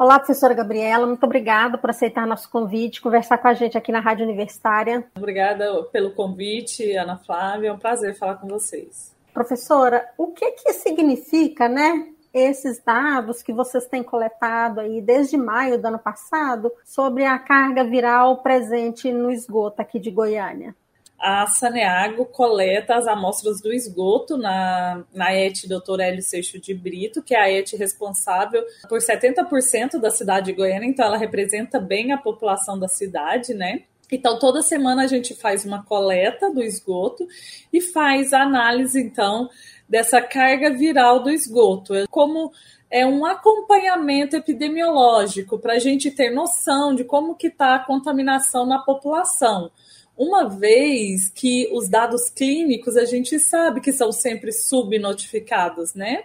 Olá, 0.00 0.18
professora 0.18 0.54
Gabriela, 0.54 1.06
muito 1.06 1.24
obrigada 1.24 1.76
por 1.76 1.90
aceitar 1.90 2.26
nosso 2.26 2.48
convite, 2.48 3.02
conversar 3.02 3.36
com 3.36 3.48
a 3.48 3.52
gente 3.52 3.76
aqui 3.76 3.92
na 3.92 4.00
Rádio 4.00 4.24
Universitária. 4.24 5.04
Obrigada 5.14 5.82
pelo 5.92 6.12
convite, 6.12 6.96
Ana 6.96 7.18
Flávia, 7.18 7.68
é 7.68 7.72
um 7.74 7.78
prazer 7.78 8.16
falar 8.16 8.36
com 8.36 8.48
vocês. 8.48 9.14
Professora, 9.34 10.08
o 10.16 10.28
que 10.28 10.52
que 10.52 10.72
significa, 10.72 11.68
né, 11.68 12.08
esses 12.32 12.82
dados 12.82 13.42
que 13.42 13.52
vocês 13.52 13.84
têm 13.88 14.02
coletado 14.02 14.80
aí 14.80 15.02
desde 15.02 15.36
maio 15.36 15.78
do 15.78 15.88
ano 15.88 15.98
passado 15.98 16.72
sobre 16.82 17.26
a 17.26 17.38
carga 17.38 17.84
viral 17.84 18.38
presente 18.38 19.12
no 19.12 19.30
esgoto 19.30 19.82
aqui 19.82 19.98
de 19.98 20.10
Goiânia? 20.10 20.74
A 21.20 21.46
Saneago 21.46 22.24
coleta 22.24 22.94
as 22.94 23.06
amostras 23.06 23.60
do 23.60 23.70
esgoto 23.70 24.38
na, 24.38 25.04
na 25.12 25.32
ET 25.34 25.54
Dr. 25.66 26.00
Hélio 26.00 26.22
Seixo 26.22 26.58
de 26.58 26.72
Brito, 26.72 27.22
que 27.22 27.34
é 27.34 27.40
a 27.40 27.52
ET 27.52 27.70
responsável 27.72 28.64
por 28.88 29.00
70% 29.00 30.00
da 30.00 30.10
cidade 30.10 30.46
de 30.46 30.54
Goiânia, 30.54 30.88
então 30.88 31.04
ela 31.04 31.18
representa 31.18 31.78
bem 31.78 32.12
a 32.12 32.16
população 32.16 32.78
da 32.78 32.88
cidade, 32.88 33.52
né? 33.52 33.82
Então, 34.10 34.38
toda 34.38 34.62
semana 34.62 35.04
a 35.04 35.06
gente 35.06 35.34
faz 35.34 35.64
uma 35.64 35.84
coleta 35.84 36.50
do 36.50 36.62
esgoto 36.62 37.28
e 37.72 37.80
faz 37.80 38.32
a 38.32 38.42
análise, 38.42 39.00
então, 39.00 39.48
dessa 39.88 40.20
carga 40.22 40.70
viral 40.70 41.22
do 41.22 41.30
esgoto. 41.30 41.92
Como 42.10 42.50
é 42.90 43.06
um 43.06 43.24
acompanhamento 43.24 44.34
epidemiológico 44.34 45.58
para 45.58 45.74
a 45.74 45.78
gente 45.78 46.10
ter 46.10 46.30
noção 46.30 46.92
de 46.94 47.04
como 47.04 47.36
que 47.36 47.46
está 47.48 47.76
a 47.76 47.84
contaminação 47.84 48.66
na 48.66 48.80
população 48.80 49.70
uma 50.16 50.48
vez 50.48 51.30
que 51.30 51.68
os 51.72 51.88
dados 51.88 52.28
clínicos 52.28 52.96
a 52.96 53.04
gente 53.04 53.38
sabe 53.38 53.80
que 53.80 53.92
são 53.92 54.12
sempre 54.12 54.52
subnotificados, 54.52 55.94
né? 55.94 56.24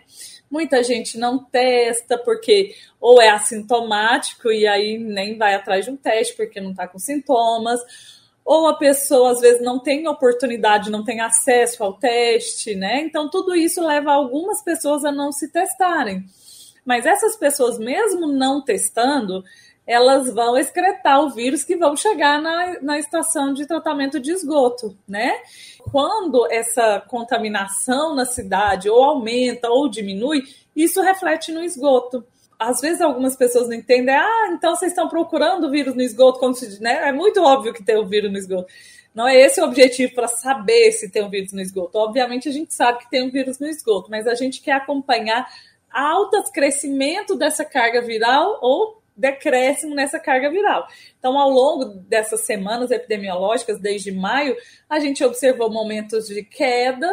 Muita 0.49 0.83
gente 0.83 1.17
não 1.17 1.43
testa 1.43 2.17
porque 2.17 2.75
ou 2.99 3.21
é 3.21 3.29
assintomático 3.29 4.51
e 4.51 4.67
aí 4.67 4.97
nem 4.97 5.37
vai 5.37 5.55
atrás 5.55 5.85
de 5.85 5.91
um 5.91 5.97
teste 5.97 6.35
porque 6.35 6.61
não 6.61 6.71
está 6.71 6.87
com 6.87 6.99
sintomas, 6.99 7.79
ou 8.43 8.67
a 8.67 8.77
pessoa 8.77 9.31
às 9.31 9.41
vezes 9.41 9.61
não 9.61 9.79
tem 9.79 10.07
oportunidade, 10.07 10.91
não 10.91 11.03
tem 11.03 11.19
acesso 11.19 11.83
ao 11.83 11.93
teste, 11.93 12.75
né? 12.75 13.01
Então 13.01 13.29
tudo 13.29 13.55
isso 13.55 13.85
leva 13.85 14.11
algumas 14.11 14.61
pessoas 14.63 15.03
a 15.03 15.11
não 15.11 15.31
se 15.31 15.51
testarem. 15.51 16.23
Mas 16.85 17.07
essas 17.07 17.35
pessoas, 17.35 17.79
mesmo 17.79 18.27
não 18.27 18.63
testando, 18.63 19.43
elas 19.87 20.33
vão 20.33 20.57
excretar 20.57 21.21
o 21.21 21.29
vírus 21.29 21.63
que 21.63 21.75
vão 21.75 21.95
chegar 21.95 22.41
na, 22.41 22.81
na 22.81 22.97
estação 22.97 23.53
de 23.53 23.67
tratamento 23.67 24.19
de 24.19 24.31
esgoto, 24.31 24.97
né? 25.07 25.37
Quando 25.91 26.47
essa 26.51 26.99
contaminação 27.07 28.15
na 28.15 28.25
cidade 28.25 28.89
ou 28.89 29.03
aumenta 29.03 29.69
ou 29.69 29.87
diminui, 29.87 30.43
isso 30.75 31.01
reflete 31.01 31.51
no 31.51 31.63
esgoto. 31.63 32.25
Às 32.57 32.81
vezes 32.81 33.01
algumas 33.01 33.35
pessoas 33.35 33.67
não 33.67 33.75
entendem, 33.75 34.15
ah, 34.15 34.49
então 34.51 34.75
vocês 34.75 34.91
estão 34.91 35.07
procurando 35.07 35.67
o 35.67 35.71
vírus 35.71 35.93
no 35.93 36.01
esgoto, 36.01 36.39
como 36.39 36.55
se, 36.55 36.81
né? 36.81 37.07
É 37.07 37.11
muito 37.11 37.41
óbvio 37.41 37.73
que 37.73 37.83
tem 37.83 37.97
o 37.97 38.07
vírus 38.07 38.31
no 38.31 38.37
esgoto. 38.37 38.67
Não 39.13 39.27
é 39.27 39.39
esse 39.39 39.61
o 39.61 39.65
objetivo 39.65 40.13
para 40.13 40.27
saber 40.27 40.91
se 40.91 41.09
tem 41.09 41.23
um 41.23 41.29
vírus 41.29 41.53
no 41.53 41.61
esgoto. 41.61 41.97
Obviamente 41.97 42.49
a 42.49 42.51
gente 42.51 42.73
sabe 42.73 42.99
que 42.99 43.09
tem 43.09 43.23
um 43.23 43.31
vírus 43.31 43.59
no 43.59 43.67
esgoto, 43.67 44.09
mas 44.09 44.27
a 44.27 44.33
gente 44.33 44.61
quer 44.61 44.73
acompanhar 44.73 45.47
alto 45.91 46.43
crescimento 46.51 47.35
dessa 47.35 47.63
carga 47.63 48.01
viral 48.01 48.59
ou 48.61 49.01
decréscimo 49.15 49.95
nessa 49.95 50.19
carga 50.19 50.49
viral. 50.49 50.87
Então, 51.17 51.39
ao 51.39 51.49
longo 51.49 51.85
dessas 51.85 52.41
semanas 52.41 52.91
epidemiológicas, 52.91 53.79
desde 53.79 54.11
maio, 54.11 54.55
a 54.89 54.99
gente 54.99 55.23
observou 55.23 55.71
momentos 55.71 56.27
de 56.27 56.43
queda, 56.43 57.09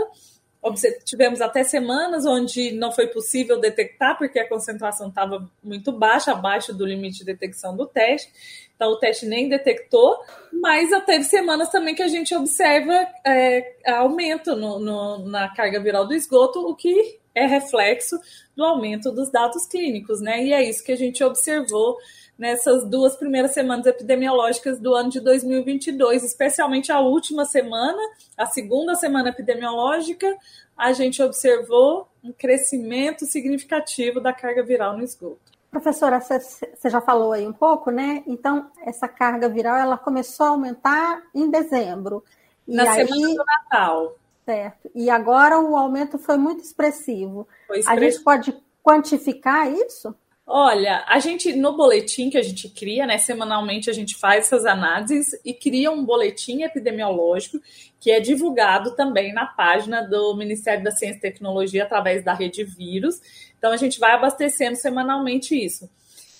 tivemos 1.04 1.40
até 1.40 1.64
semanas 1.64 2.24
onde 2.24 2.72
não 2.72 2.92
foi 2.92 3.08
possível 3.08 3.58
detectar, 3.58 4.16
porque 4.16 4.38
a 4.38 4.48
concentração 4.48 5.08
estava 5.08 5.50
muito 5.62 5.90
baixa, 5.90 6.32
abaixo 6.32 6.72
do 6.72 6.86
limite 6.86 7.18
de 7.18 7.24
detecção 7.24 7.76
do 7.76 7.86
teste. 7.86 8.32
Então, 8.74 8.92
o 8.92 8.96
teste 8.96 9.26
nem 9.26 9.48
detectou, 9.48 10.16
mas 10.52 10.90
teve 11.04 11.24
semanas 11.24 11.68
também 11.68 11.94
que 11.94 12.02
a 12.02 12.08
gente 12.08 12.34
observa 12.34 13.06
é, 13.24 13.76
aumento 13.86 14.54
no, 14.54 14.78
no, 14.78 15.18
na 15.28 15.48
carga 15.54 15.80
viral 15.80 16.06
do 16.06 16.14
esgoto, 16.14 16.60
o 16.60 16.74
que 16.74 17.20
é 17.34 17.46
reflexo 17.46 18.18
do 18.56 18.64
aumento 18.64 19.10
dos 19.10 19.30
dados 19.30 19.66
clínicos, 19.66 20.20
né? 20.20 20.44
E 20.44 20.52
é 20.52 20.62
isso 20.62 20.84
que 20.84 20.92
a 20.92 20.96
gente 20.96 21.22
observou 21.24 21.96
nessas 22.38 22.84
duas 22.88 23.16
primeiras 23.16 23.52
semanas 23.52 23.86
epidemiológicas 23.86 24.78
do 24.80 24.94
ano 24.94 25.10
de 25.10 25.20
2022, 25.20 26.24
especialmente 26.24 26.90
a 26.90 26.98
última 26.98 27.44
semana, 27.44 28.00
a 28.36 28.46
segunda 28.46 28.94
semana 28.94 29.28
epidemiológica, 29.28 30.36
a 30.76 30.92
gente 30.92 31.22
observou 31.22 32.08
um 32.22 32.32
crescimento 32.32 33.26
significativo 33.26 34.20
da 34.20 34.32
carga 34.32 34.62
viral 34.62 34.96
no 34.96 35.04
esgoto. 35.04 35.52
Professora, 35.70 36.20
você 36.20 36.90
já 36.90 37.00
falou 37.00 37.32
aí 37.32 37.46
um 37.46 37.52
pouco, 37.52 37.90
né? 37.90 38.22
Então, 38.26 38.70
essa 38.84 39.08
carga 39.08 39.48
viral 39.48 39.76
ela 39.76 39.96
começou 39.96 40.46
a 40.46 40.48
aumentar 40.50 41.22
em 41.34 41.50
dezembro. 41.50 42.22
Na 42.66 42.82
e 42.82 43.06
semana 43.06 43.26
aí... 43.28 43.34
do 43.34 43.44
Natal. 43.44 44.16
Certo. 44.44 44.90
E 44.94 45.08
agora 45.08 45.58
o 45.60 45.76
aumento 45.76 46.18
foi 46.18 46.36
muito 46.36 46.62
expressivo. 46.62 47.46
Foi 47.66 47.78
expressivo. 47.78 48.06
A 48.06 48.10
gente 48.10 48.24
pode 48.24 48.56
quantificar 48.82 49.72
isso? 49.72 50.14
Olha, 50.44 51.04
a 51.06 51.20
gente 51.20 51.54
no 51.54 51.76
boletim 51.76 52.28
que 52.28 52.36
a 52.36 52.42
gente 52.42 52.68
cria, 52.68 53.06
né, 53.06 53.16
semanalmente 53.16 53.88
a 53.88 53.92
gente 53.92 54.16
faz 54.16 54.46
essas 54.46 54.66
análises 54.66 55.28
e 55.44 55.54
cria 55.54 55.90
um 55.90 56.04
boletim 56.04 56.62
epidemiológico 56.62 57.60
que 58.00 58.10
é 58.10 58.18
divulgado 58.18 58.96
também 58.96 59.32
na 59.32 59.46
página 59.46 60.02
do 60.02 60.34
Ministério 60.36 60.82
da 60.82 60.90
Ciência 60.90 61.18
e 61.18 61.20
Tecnologia 61.20 61.84
através 61.84 62.24
da 62.24 62.34
rede 62.34 62.64
vírus. 62.64 63.20
Então 63.56 63.70
a 63.70 63.76
gente 63.76 64.00
vai 64.00 64.12
abastecendo 64.12 64.76
semanalmente 64.76 65.54
isso. 65.54 65.88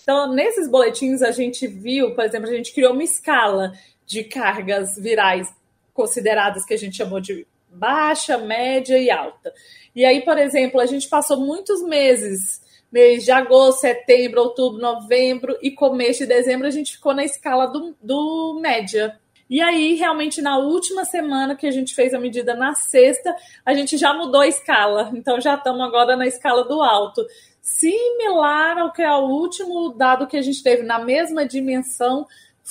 Então, 0.02 0.32
nesses 0.32 0.68
boletins 0.68 1.22
a 1.22 1.30
gente 1.30 1.68
viu, 1.68 2.12
por 2.14 2.24
exemplo, 2.24 2.48
a 2.48 2.52
gente 2.52 2.74
criou 2.74 2.92
uma 2.92 3.04
escala 3.04 3.72
de 4.04 4.24
cargas 4.24 4.96
virais 4.96 5.48
consideradas 5.94 6.64
que 6.64 6.74
a 6.74 6.78
gente 6.78 6.96
chamou 6.96 7.20
de 7.20 7.46
baixa, 7.72 8.38
média 8.38 8.98
e 8.98 9.10
alta. 9.10 9.52
E 9.94 10.04
aí, 10.04 10.22
por 10.22 10.38
exemplo, 10.38 10.80
a 10.80 10.86
gente 10.86 11.08
passou 11.08 11.38
muitos 11.38 11.82
meses, 11.82 12.62
mês 12.90 13.24
de 13.24 13.30
agosto, 13.30 13.80
setembro, 13.80 14.42
outubro, 14.42 14.80
novembro 14.80 15.56
e 15.62 15.70
começo 15.70 16.20
de 16.20 16.26
dezembro, 16.26 16.66
a 16.66 16.70
gente 16.70 16.92
ficou 16.92 17.14
na 17.14 17.24
escala 17.24 17.66
do, 17.66 17.94
do 18.02 18.58
média. 18.60 19.18
E 19.48 19.60
aí, 19.60 19.94
realmente, 19.94 20.40
na 20.40 20.56
última 20.56 21.04
semana 21.04 21.54
que 21.54 21.66
a 21.66 21.70
gente 21.70 21.94
fez 21.94 22.14
a 22.14 22.18
medida 22.18 22.54
na 22.54 22.74
sexta, 22.74 23.34
a 23.66 23.74
gente 23.74 23.98
já 23.98 24.14
mudou 24.14 24.40
a 24.40 24.48
escala. 24.48 25.10
Então, 25.14 25.40
já 25.40 25.56
estamos 25.56 25.82
agora 25.82 26.16
na 26.16 26.26
escala 26.26 26.64
do 26.64 26.80
alto. 26.82 27.22
Similar 27.60 28.78
ao 28.78 28.92
que 28.92 29.02
é 29.02 29.12
o 29.12 29.28
último 29.28 29.90
dado 29.90 30.26
que 30.26 30.38
a 30.38 30.42
gente 30.42 30.62
teve 30.62 30.82
na 30.82 30.98
mesma 30.98 31.46
dimensão 31.46 32.26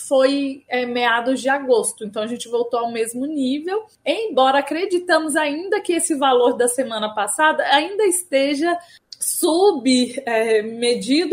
foi 0.08 0.64
é, 0.68 0.86
meados 0.86 1.42
de 1.42 1.50
agosto. 1.50 2.04
Então 2.04 2.24
a 2.24 2.28
gente 2.28 2.50
voltou 2.50 2.80
ao 2.80 2.92
mesmo 2.92 3.26
nível, 3.26 3.86
embora 4.06 4.60
acreditamos 4.60 5.36
ainda 5.36 5.82
que 5.82 5.94
esse 5.94 6.16
valor 6.16 6.58
da 6.58 6.68
semana 6.68 7.14
passada 7.14 7.64
ainda 7.64 8.04
esteja 8.06 8.78
submedido 9.22 10.26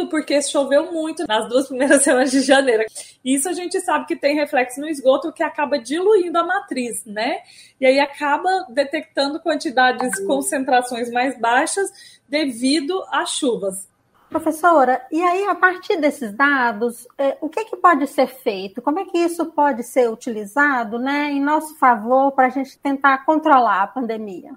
é, 0.03 0.07
porque 0.07 0.43
choveu 0.43 0.93
muito 0.93 1.27
nas 1.27 1.49
duas 1.49 1.69
primeiras 1.69 2.03
semanas 2.05 2.31
de 2.31 2.43
janeiro. 2.43 2.85
Isso 3.25 3.49
a 3.49 3.53
gente 3.53 3.81
sabe 3.81 4.07
que 4.07 4.15
tem 4.15 4.37
reflexo 4.37 4.81
no 4.81 4.89
esgoto 4.89 5.33
que 5.33 5.43
acaba 5.43 5.79
diluindo 5.79 6.39
a 6.39 6.45
matriz, 6.45 7.05
né? 7.07 7.41
E 7.81 7.87
aí 7.87 7.99
acaba 7.99 8.67
detectando 8.69 9.41
quantidades, 9.41 10.23
concentrações 10.27 11.11
mais 11.11 11.39
baixas 11.41 11.91
devido 12.29 13.03
às 13.11 13.31
chuvas. 13.31 13.89
Professora, 14.29 15.07
e 15.11 15.23
aí, 15.23 15.45
a 15.45 15.55
partir 15.55 15.97
desses 15.97 16.35
dados, 16.35 17.09
é, 17.17 17.39
o 17.41 17.49
que, 17.49 17.65
que 17.65 17.77
pode 17.77 18.07
ser 18.07 18.27
feito? 18.27 18.83
Como 18.83 18.99
é 18.99 19.07
que 19.07 19.17
isso 19.17 19.47
pode 19.47 19.83
ser 19.83 20.11
utilizado 20.11 20.99
né, 20.99 21.31
em 21.31 21.41
nosso 21.41 21.79
favor 21.79 22.33
para 22.33 22.49
a 22.49 22.51
gente 22.51 22.79
tentar 22.79 23.25
controlar 23.25 23.83
a 23.85 23.87
pandemia? 23.87 24.53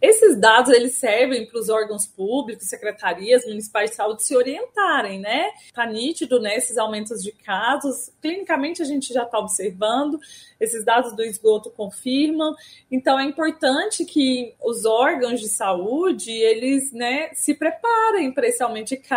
Esses 0.00 0.36
dados 0.40 0.72
eles 0.72 0.94
servem 0.94 1.46
para 1.46 1.60
os 1.60 1.68
órgãos 1.68 2.04
públicos, 2.04 2.68
secretarias 2.68 3.46
municipais 3.46 3.90
de 3.90 3.96
saúde 3.96 4.24
se 4.24 4.36
orientarem, 4.36 5.20
né? 5.20 5.50
Está 5.66 5.86
nítido 5.86 6.40
né, 6.40 6.56
esses 6.56 6.76
aumentos 6.76 7.22
de 7.22 7.30
casos. 7.30 8.10
Clinicamente, 8.20 8.82
a 8.82 8.84
gente 8.84 9.14
já 9.14 9.22
está 9.22 9.38
observando, 9.38 10.18
esses 10.58 10.84
dados 10.84 11.14
do 11.14 11.22
esgoto 11.22 11.70
confirmam. 11.70 12.54
Então, 12.90 13.18
é 13.18 13.24
importante 13.24 14.04
que 14.04 14.54
os 14.64 14.84
órgãos 14.84 15.40
de 15.40 15.48
saúde 15.48 16.32
eles 16.32 16.92
né, 16.92 17.30
se 17.34 17.54
preparem 17.54 18.32
para 18.32 18.48
esse 18.48 18.62
aumento 18.62 18.88
de 18.88 18.96
casos, 18.96 19.11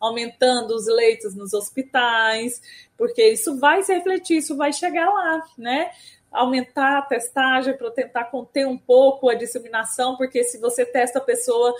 aumentando 0.00 0.74
os 0.74 0.86
leitos 0.86 1.34
nos 1.34 1.52
hospitais, 1.52 2.60
porque 2.96 3.28
isso 3.30 3.58
vai 3.58 3.82
se 3.82 3.94
refletir, 3.94 4.38
isso 4.38 4.56
vai 4.56 4.72
chegar 4.72 5.08
lá, 5.08 5.42
né? 5.56 5.90
Aumentar 6.30 6.98
a 6.98 7.02
testagem 7.02 7.76
para 7.76 7.90
tentar 7.90 8.24
conter 8.24 8.66
um 8.66 8.76
pouco 8.76 9.28
a 9.28 9.34
disseminação, 9.34 10.16
porque 10.16 10.44
se 10.44 10.58
você 10.58 10.84
testa 10.84 11.18
a 11.18 11.22
pessoa 11.22 11.74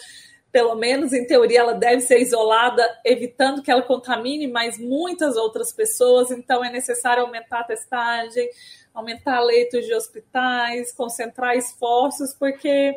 pelo 0.56 0.74
menos 0.74 1.12
em 1.12 1.26
teoria, 1.26 1.60
ela 1.60 1.74
deve 1.74 2.00
ser 2.00 2.18
isolada, 2.18 2.82
evitando 3.04 3.62
que 3.62 3.70
ela 3.70 3.82
contamine 3.82 4.46
mais 4.46 4.78
muitas 4.78 5.36
outras 5.36 5.70
pessoas. 5.70 6.30
Então, 6.30 6.64
é 6.64 6.70
necessário 6.70 7.24
aumentar 7.24 7.60
a 7.60 7.64
testagem, 7.64 8.48
aumentar 8.94 9.40
leitos 9.40 9.84
de 9.84 9.92
hospitais, 9.92 10.94
concentrar 10.94 11.54
esforços, 11.58 12.32
porque, 12.32 12.94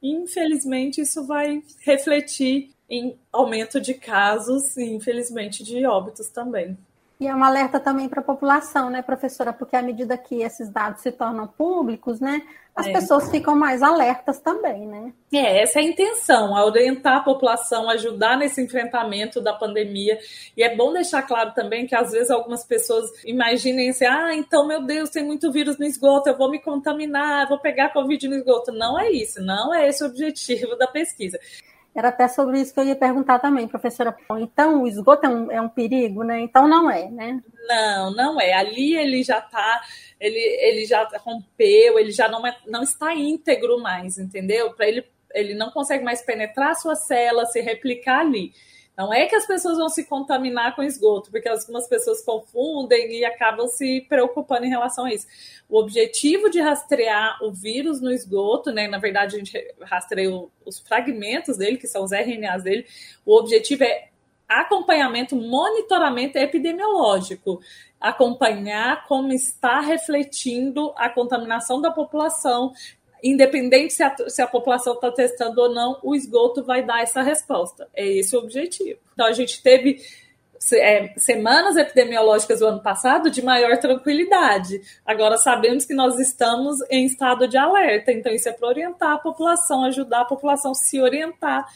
infelizmente, 0.00 1.00
isso 1.00 1.26
vai 1.26 1.60
refletir 1.80 2.70
em 2.90 3.16
aumento 3.32 3.80
de 3.80 3.94
casos 3.94 4.76
e, 4.76 4.84
infelizmente, 4.92 5.62
de 5.62 5.86
óbitos 5.86 6.28
também. 6.28 6.76
E 7.20 7.28
é 7.28 7.34
um 7.34 7.44
alerta 7.44 7.78
também 7.78 8.08
para 8.08 8.20
a 8.20 8.24
população, 8.24 8.88
né, 8.88 9.02
professora? 9.02 9.52
Porque 9.52 9.76
à 9.76 9.82
medida 9.82 10.16
que 10.16 10.42
esses 10.42 10.70
dados 10.70 11.02
se 11.02 11.12
tornam 11.12 11.46
públicos, 11.46 12.18
né, 12.18 12.40
as 12.74 12.86
é. 12.86 12.92
pessoas 12.92 13.30
ficam 13.30 13.54
mais 13.54 13.82
alertas 13.82 14.40
também, 14.40 14.86
né? 14.86 15.12
É, 15.30 15.62
essa 15.62 15.80
é 15.80 15.82
a 15.82 15.84
intenção, 15.84 16.56
a 16.56 16.64
orientar 16.64 17.18
a 17.18 17.20
população, 17.20 17.90
ajudar 17.90 18.38
nesse 18.38 18.62
enfrentamento 18.62 19.38
da 19.38 19.52
pandemia. 19.52 20.18
E 20.56 20.62
é 20.62 20.74
bom 20.74 20.94
deixar 20.94 21.20
claro 21.22 21.52
também 21.52 21.86
que 21.86 21.94
às 21.94 22.10
vezes 22.10 22.30
algumas 22.30 22.64
pessoas 22.64 23.06
imaginem 23.26 23.90
assim, 23.90 24.06
ah, 24.06 24.34
então, 24.34 24.66
meu 24.66 24.82
Deus, 24.82 25.10
tem 25.10 25.22
muito 25.22 25.52
vírus 25.52 25.76
no 25.78 25.84
esgoto, 25.84 26.30
eu 26.30 26.38
vou 26.38 26.50
me 26.50 26.58
contaminar, 26.58 27.48
vou 27.48 27.58
pegar 27.58 27.92
Covid 27.92 28.28
no 28.28 28.36
esgoto. 28.36 28.72
Não 28.72 28.98
é 28.98 29.10
isso, 29.10 29.42
não 29.42 29.74
é 29.74 29.88
esse 29.88 30.02
o 30.02 30.06
objetivo 30.06 30.74
da 30.74 30.86
pesquisa. 30.86 31.38
Era 31.94 32.08
até 32.08 32.28
sobre 32.28 32.60
isso 32.60 32.72
que 32.72 32.78
eu 32.78 32.84
ia 32.84 32.94
perguntar 32.94 33.40
também, 33.40 33.66
professora. 33.66 34.16
Então, 34.38 34.82
o 34.82 34.86
esgoto 34.86 35.26
é 35.26 35.28
um, 35.28 35.50
é 35.50 35.60
um 35.60 35.68
perigo, 35.68 36.22
né? 36.22 36.40
Então, 36.40 36.68
não 36.68 36.88
é, 36.88 37.10
né? 37.10 37.42
Não, 37.66 38.14
não 38.14 38.40
é. 38.40 38.52
Ali 38.52 38.96
ele 38.96 39.24
já 39.24 39.38
está, 39.38 39.82
ele, 40.20 40.38
ele 40.38 40.86
já 40.86 41.08
rompeu, 41.18 41.98
ele 41.98 42.12
já 42.12 42.28
não, 42.28 42.46
é, 42.46 42.56
não 42.66 42.82
está 42.82 43.12
íntegro 43.14 43.80
mais, 43.80 44.18
entendeu? 44.18 44.72
Para 44.72 44.86
ele, 44.86 45.04
ele 45.34 45.54
não 45.54 45.70
consegue 45.70 46.04
mais 46.04 46.22
penetrar 46.22 46.70
a 46.70 46.74
sua 46.74 46.94
célula, 46.94 47.46
se 47.46 47.60
replicar 47.60 48.20
ali. 48.20 48.52
Não 48.96 49.12
é 49.12 49.26
que 49.26 49.34
as 49.34 49.46
pessoas 49.46 49.78
vão 49.78 49.88
se 49.88 50.04
contaminar 50.04 50.76
com 50.76 50.82
esgoto, 50.82 51.30
porque 51.30 51.48
algumas 51.48 51.88
pessoas 51.88 52.22
confundem 52.22 53.18
e 53.18 53.24
acabam 53.24 53.66
se 53.66 54.02
preocupando 54.08 54.66
em 54.66 54.68
relação 54.68 55.06
a 55.06 55.14
isso. 55.14 55.26
O 55.68 55.78
objetivo 55.78 56.50
de 56.50 56.60
rastrear 56.60 57.38
o 57.42 57.50
vírus 57.50 58.00
no 58.00 58.10
esgoto, 58.10 58.70
né? 58.70 58.88
Na 58.88 58.98
verdade, 58.98 59.36
a 59.36 59.38
gente 59.38 59.74
rastreia 59.80 60.30
os 60.66 60.80
fragmentos 60.80 61.56
dele, 61.56 61.78
que 61.78 61.86
são 61.86 62.04
os 62.04 62.12
RNAs 62.12 62.62
dele. 62.62 62.86
O 63.24 63.36
objetivo 63.38 63.84
é 63.84 64.10
acompanhamento, 64.50 65.36
monitoramento 65.36 66.36
epidemiológico, 66.36 67.60
acompanhar 68.00 69.06
como 69.06 69.32
está 69.32 69.80
refletindo 69.80 70.92
a 70.96 71.08
contaminação 71.08 71.80
da 71.80 71.90
população, 71.90 72.72
independente 73.22 73.92
se 73.92 74.02
a, 74.02 74.14
se 74.28 74.42
a 74.42 74.46
população 74.46 74.94
está 74.94 75.10
testando 75.10 75.60
ou 75.60 75.74
não, 75.74 75.98
o 76.02 76.14
esgoto 76.14 76.62
vai 76.62 76.82
dar 76.82 77.02
essa 77.02 77.22
resposta. 77.22 77.88
É 77.94 78.06
esse 78.06 78.36
o 78.36 78.40
objetivo. 78.40 78.98
Então, 79.12 79.26
a 79.26 79.32
gente 79.32 79.62
teve 79.62 80.00
é, 80.74 81.12
semanas 81.16 81.76
epidemiológicas 81.76 82.60
do 82.60 82.66
ano 82.66 82.82
passado 82.82 83.30
de 83.30 83.42
maior 83.42 83.78
tranquilidade. 83.78 84.80
Agora 85.06 85.38
sabemos 85.38 85.86
que 85.86 85.94
nós 85.94 86.18
estamos 86.18 86.78
em 86.90 87.06
estado 87.06 87.48
de 87.48 87.56
alerta, 87.56 88.12
então 88.12 88.32
isso 88.32 88.48
é 88.48 88.52
para 88.52 88.68
orientar 88.68 89.12
a 89.12 89.18
população, 89.18 89.84
ajudar 89.84 90.20
a 90.20 90.26
população 90.26 90.72
a 90.72 90.74
se 90.74 91.00
orientar 91.00 91.66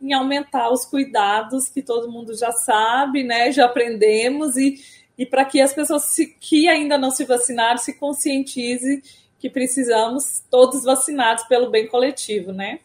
em 0.00 0.12
aumentar 0.12 0.68
os 0.70 0.84
cuidados 0.84 1.68
que 1.68 1.80
todo 1.80 2.10
mundo 2.10 2.36
já 2.36 2.50
sabe, 2.50 3.22
né? 3.22 3.52
Já 3.52 3.66
aprendemos 3.66 4.56
e, 4.56 4.80
e 5.16 5.24
para 5.24 5.44
que 5.44 5.60
as 5.60 5.72
pessoas 5.72 6.12
se, 6.12 6.26
que 6.26 6.68
ainda 6.68 6.98
não 6.98 7.12
se 7.12 7.24
vacinaram 7.24 7.78
se 7.78 7.96
conscientizem 7.96 9.00
que 9.42 9.50
precisamos 9.50 10.44
todos 10.48 10.84
vacinados 10.84 11.42
pelo 11.48 11.68
bem 11.68 11.88
coletivo, 11.88 12.52
né? 12.52 12.78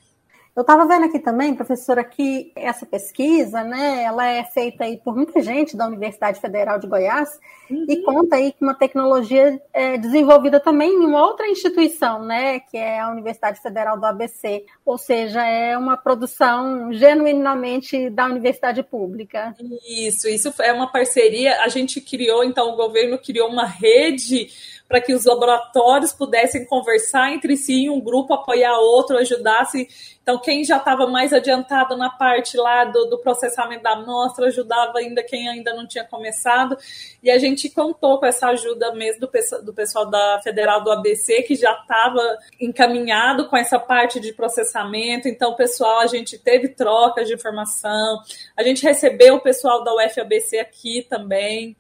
Eu 0.56 0.62
estava 0.62 0.88
vendo 0.88 1.06
aqui 1.06 1.20
também, 1.20 1.54
professora, 1.54 2.04
que 2.04 2.52
essa 2.56 2.84
pesquisa, 2.84 3.64
né, 3.64 4.02
ela 4.02 4.26
é 4.26 4.44
feita 4.44 4.86
aí 4.86 4.98
por 4.98 5.16
muita 5.16 5.40
gente 5.40 5.78
da 5.78 5.86
Universidade 5.86 6.42
Federal 6.42 6.80
de 6.80 6.88
Goiás 6.88 7.30
uhum. 7.70 7.86
e 7.88 8.02
conta 8.02 8.38
aí 8.38 8.52
com 8.54 8.66
uma 8.66 8.74
tecnologia 8.74 9.62
é, 9.72 10.00
desenvolvida 10.00 10.60
também 10.60 10.90
em 10.90 11.06
uma 11.06 11.24
outra 11.24 11.48
instituição, 11.48 12.24
né, 12.26 12.60
que 12.60 12.76
é 12.76 13.00
a 13.00 13.12
Universidade 13.12 13.62
Federal 13.62 14.00
do 14.00 14.06
ABC, 14.08 14.66
ou 14.84 14.98
seja, 14.98 15.46
é 15.46 15.78
uma 15.78 15.96
produção 15.96 16.92
genuinamente 16.92 18.10
da 18.10 18.26
universidade 18.26 18.82
pública. 18.82 19.54
Isso, 19.88 20.28
isso 20.28 20.52
é 20.60 20.74
uma 20.74 20.92
parceria. 20.92 21.62
A 21.62 21.68
gente 21.68 22.02
criou, 22.02 22.44
então, 22.44 22.74
o 22.74 22.76
governo 22.76 23.20
criou 23.20 23.48
uma 23.48 23.68
rede 23.68 24.50
para 24.88 25.02
que 25.02 25.14
os 25.14 25.26
laboratórios 25.26 26.14
pudessem 26.14 26.66
conversar 26.66 27.34
entre 27.34 27.58
si, 27.58 27.90
um 27.90 28.00
grupo 28.00 28.34
apoiar 28.34 28.78
outro, 28.80 29.18
ajudasse. 29.18 29.88
Então, 30.22 30.40
quem 30.40 30.64
já 30.64 30.78
estava 30.78 31.08
mais 31.08 31.34
adiantado 31.34 31.96
na 31.96 32.10
parte 32.10 32.58
lá 32.58 32.86
do, 32.86 33.06
do, 33.06 33.18
processamento 33.18 33.84
da 33.84 33.92
amostra, 33.92 34.48
ajudava 34.48 35.00
ainda 35.00 35.24
quem 35.24 35.48
ainda 35.48 35.74
não 35.74 35.88
tinha 35.88 36.04
começado. 36.04 36.78
E 37.22 37.30
a 37.30 37.38
gente 37.38 37.70
contou 37.70 38.20
com 38.20 38.26
essa 38.26 38.48
ajuda 38.50 38.94
mesmo 38.94 39.22
do, 39.22 39.30
do 39.64 39.74
pessoal 39.74 40.06
da 40.10 40.42
Federal 40.44 40.84
do 40.84 40.92
ABC, 40.92 41.44
que 41.44 41.56
já 41.56 41.72
estava 41.74 42.22
encaminhado 42.60 43.48
com 43.48 43.56
essa 43.56 43.80
parte 43.80 44.20
de 44.20 44.34
processamento. 44.34 45.28
Então, 45.28 45.56
pessoal, 45.56 46.00
a 46.00 46.08
gente 46.08 46.38
teve 46.38 46.70
trocas 46.70 47.28
de 47.28 47.34
informação, 47.34 48.22
a 48.56 48.64
gente 48.64 48.84
recebeu 48.84 49.36
o 49.36 49.42
pessoal 49.42 49.84
da 49.84 49.94
UFABC 49.94 50.60
aqui 50.60 51.06
também 51.10 51.76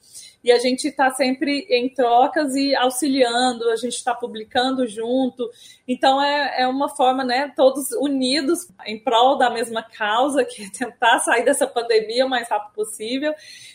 e 0.47 0.51
a 0.53 0.59
gente 0.59 0.87
está 0.87 1.11
sempre 1.11 1.67
em 1.69 1.89
trocas 1.89 2.55
e 2.55 2.73
auxiliando, 2.73 3.69
a 3.69 3.75
gente 3.75 3.97
está 3.97 4.15
publicando 4.15 4.87
junto. 4.87 5.51
Então 5.85 6.23
é, 6.23 6.61
é 6.61 6.67
uma 6.67 6.87
forma, 6.87 7.21
né, 7.21 7.51
todos 7.53 7.91
unidos 7.99 8.69
em 8.85 8.97
prol 8.97 9.37
da 9.37 9.49
mesma 9.49 9.83
causa, 9.83 10.45
que 10.45 10.63
é 10.63 10.69
tentar 10.69 11.19
sair 11.19 11.43
dessa 11.43 11.67
pandemia 11.67 12.25
o 12.25 12.29
mais 12.29 12.47
rápido 12.47 12.73
possível. 12.73 13.33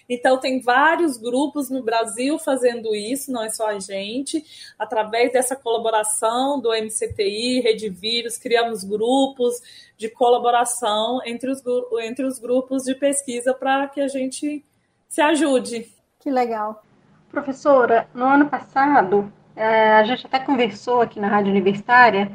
Então 0.08 0.40
tem 0.40 0.62
vários 0.62 1.18
grupos 1.18 1.68
no 1.68 1.82
Brasil 1.82 2.38
fazendo 2.38 2.94
isso, 2.94 3.30
não 3.30 3.42
é 3.44 3.50
só 3.50 3.66
a 3.66 3.78
gente. 3.78 4.42
Através 4.78 5.30
dessa 5.30 5.54
colaboração 5.54 6.58
do 6.58 6.70
MCTI, 6.70 7.60
Rede 7.60 7.90
Vírus, 7.90 8.38
criamos 8.38 8.82
grupos 8.82 9.60
de 9.98 10.08
colaboração 10.08 11.20
entre 11.26 11.50
os, 11.50 11.62
entre 12.00 12.24
os 12.24 12.38
grupos 12.38 12.84
de 12.84 12.94
pesquisa 12.94 13.52
para 13.52 13.88
que 13.88 14.00
a 14.00 14.08
gente 14.08 14.64
se 15.06 15.20
ajude. 15.20 16.00
Que 16.22 16.30
legal. 16.30 16.84
Professora, 17.32 18.08
no 18.14 18.24
ano 18.24 18.48
passado, 18.48 19.32
é, 19.56 19.94
a 19.94 20.04
gente 20.04 20.24
até 20.24 20.38
conversou 20.38 21.00
aqui 21.00 21.18
na 21.18 21.26
Rádio 21.26 21.50
Universitária 21.50 22.30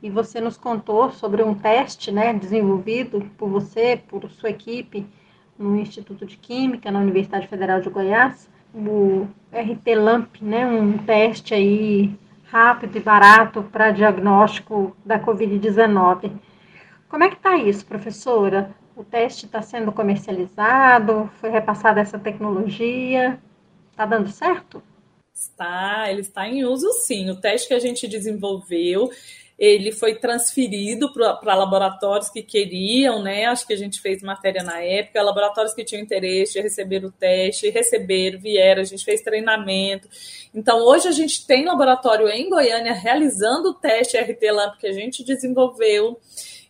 e 0.00 0.08
você 0.08 0.40
nos 0.40 0.56
contou 0.56 1.10
sobre 1.10 1.42
um 1.42 1.52
teste 1.52 2.12
né, 2.12 2.32
desenvolvido 2.32 3.28
por 3.36 3.48
você, 3.48 4.00
por 4.06 4.30
sua 4.30 4.50
equipe, 4.50 5.04
no 5.58 5.76
Instituto 5.76 6.24
de 6.24 6.36
Química, 6.36 6.92
na 6.92 7.00
Universidade 7.00 7.48
Federal 7.48 7.80
de 7.80 7.90
Goiás, 7.90 8.48
o 8.72 9.26
RT-LAMP, 9.52 10.40
né, 10.40 10.64
um 10.64 10.98
teste 10.98 11.52
aí 11.52 12.16
rápido 12.44 12.96
e 12.96 13.00
barato 13.00 13.64
para 13.64 13.90
diagnóstico 13.90 14.96
da 15.04 15.18
Covid-19. 15.18 16.30
Como 17.08 17.24
é 17.24 17.28
que 17.28 17.34
está 17.34 17.56
isso, 17.56 17.84
professora? 17.86 18.72
O 18.94 19.02
teste 19.02 19.46
está 19.46 19.62
sendo 19.62 19.90
comercializado? 19.90 21.30
Foi 21.40 21.50
repassada 21.50 22.00
essa 22.00 22.18
tecnologia? 22.18 23.40
Está 23.90 24.04
dando 24.04 24.30
certo? 24.30 24.82
Está, 25.34 26.10
ele 26.10 26.20
está 26.20 26.46
em 26.46 26.64
uso 26.64 26.90
sim. 26.92 27.30
O 27.30 27.40
teste 27.40 27.68
que 27.68 27.74
a 27.74 27.78
gente 27.78 28.06
desenvolveu, 28.06 29.10
ele 29.58 29.92
foi 29.92 30.16
transferido 30.16 31.10
para 31.12 31.54
laboratórios 31.54 32.28
que 32.28 32.42
queriam, 32.42 33.22
né? 33.22 33.46
Acho 33.46 33.66
que 33.66 33.72
a 33.72 33.76
gente 33.76 33.98
fez 33.98 34.22
matéria 34.22 34.62
na 34.62 34.82
época, 34.82 35.22
laboratórios 35.22 35.72
que 35.72 35.84
tinham 35.84 36.02
interesse 36.02 36.52
de 36.52 36.60
receber 36.60 37.02
o 37.02 37.10
teste, 37.10 37.70
receberam, 37.70 38.38
vieram, 38.38 38.82
a 38.82 38.84
gente 38.84 39.04
fez 39.04 39.22
treinamento. 39.22 40.06
Então, 40.54 40.80
hoje 40.80 41.08
a 41.08 41.12
gente 41.12 41.46
tem 41.46 41.64
laboratório 41.64 42.28
em 42.28 42.50
Goiânia 42.50 42.92
realizando 42.92 43.70
o 43.70 43.74
teste 43.74 44.18
RT-LAMP 44.18 44.78
que 44.78 44.86
a 44.86 44.92
gente 44.92 45.24
desenvolveu 45.24 46.20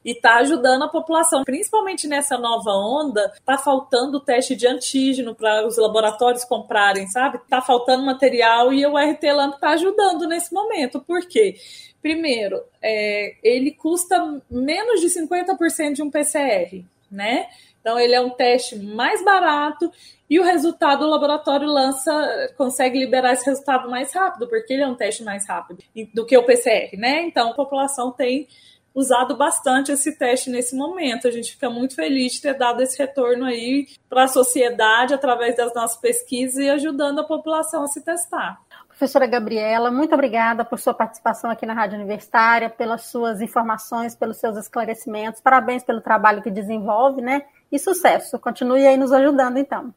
e 0.05 0.12
está 0.12 0.37
ajudando 0.37 0.83
a 0.83 0.88
população, 0.88 1.45
principalmente 1.45 2.07
nessa 2.07 2.37
nova 2.37 2.71
onda, 2.73 3.33
está 3.35 3.57
faltando 3.57 4.21
teste 4.21 4.57
de 4.57 4.67
antígeno 4.67 5.35
para 5.35 5.67
os 5.67 5.77
laboratórios 5.77 6.45
comprarem, 6.45 7.07
sabe? 7.09 7.38
Está 7.38 7.61
faltando 7.61 8.05
material 8.05 8.73
e 8.73 8.85
o 8.87 8.97
RT 8.97 9.23
Lamp 9.33 9.55
está 9.55 9.71
ajudando 9.71 10.27
nesse 10.27 10.53
momento. 10.53 11.01
Por 11.01 11.27
quê? 11.27 11.57
Primeiro, 12.01 12.61
é, 12.83 13.37
ele 13.43 13.71
custa 13.71 14.43
menos 14.51 15.01
de 15.01 15.09
50% 15.09 15.93
de 15.93 16.03
um 16.03 16.11
PCR, 16.11 16.85
né? 17.11 17.47
Então, 17.81 17.99
ele 17.99 18.15
é 18.15 18.21
um 18.21 18.31
teste 18.31 18.77
mais 18.77 19.25
barato 19.25 19.91
e 20.31 20.38
o 20.38 20.45
resultado 20.45 21.05
o 21.05 21.09
laboratório 21.09 21.67
lança, 21.67 22.53
consegue 22.57 22.99
liberar 22.99 23.33
esse 23.33 23.45
resultado 23.45 23.91
mais 23.91 24.15
rápido, 24.15 24.49
porque 24.49 24.73
ele 24.73 24.83
é 24.83 24.87
um 24.87 24.95
teste 24.95 25.23
mais 25.25 25.47
rápido 25.47 25.83
do 26.15 26.25
que 26.25 26.37
o 26.37 26.45
PCR, 26.45 26.97
né? 26.97 27.23
Então, 27.23 27.51
a 27.51 27.55
população 27.55 28.12
tem 28.12 28.49
usado 28.94 29.37
bastante 29.37 29.92
esse 29.92 30.16
teste 30.16 30.50
nesse 30.50 30.76
momento. 30.76 31.26
A 31.26 31.31
gente 31.31 31.52
fica 31.52 31.70
muito 31.70 31.94
feliz 31.94 32.35
de 32.35 32.42
ter 32.42 32.55
dado 32.55 32.83
esse 32.83 32.98
retorno 32.98 33.44
aí 33.44 33.87
para 34.09 34.24
a 34.24 34.28
sociedade 34.28 35.14
através 35.14 35.57
das 35.57 35.74
nossas 35.74 35.98
pesquisas 36.00 36.57
e 36.57 36.68
ajudando 36.68 37.20
a 37.20 37.24
população 37.24 37.83
a 37.85 37.88
se 37.88 38.05
testar. 38.05 38.61
Professora 38.88 39.26
Gabriela, 39.26 39.90
muito 39.90 40.14
obrigada 40.14 40.64
por 40.64 40.78
sua 40.78 40.94
participação 40.94 41.50
aqui 41.50 41.66
na 41.66 41.72
Rádio 41.72 41.96
Universitária, 41.96 42.70
pelas 42.70 43.07
suas 43.07 43.40
informações, 43.40 44.14
pelos 44.14 44.37
seus 44.37 44.57
esclarecimentos. 44.57 45.40
Parabéns 45.40 45.83
pelo 45.83 46.00
trabalho 46.00 46.42
que 46.42 46.50
desenvolve, 46.50 47.20
né? 47.20 47.42
E 47.70 47.78
sucesso. 47.78 48.38
Continue 48.38 48.87
aí 48.87 48.96
nos 48.96 49.11
ajudando, 49.11 49.57
então. 49.57 49.92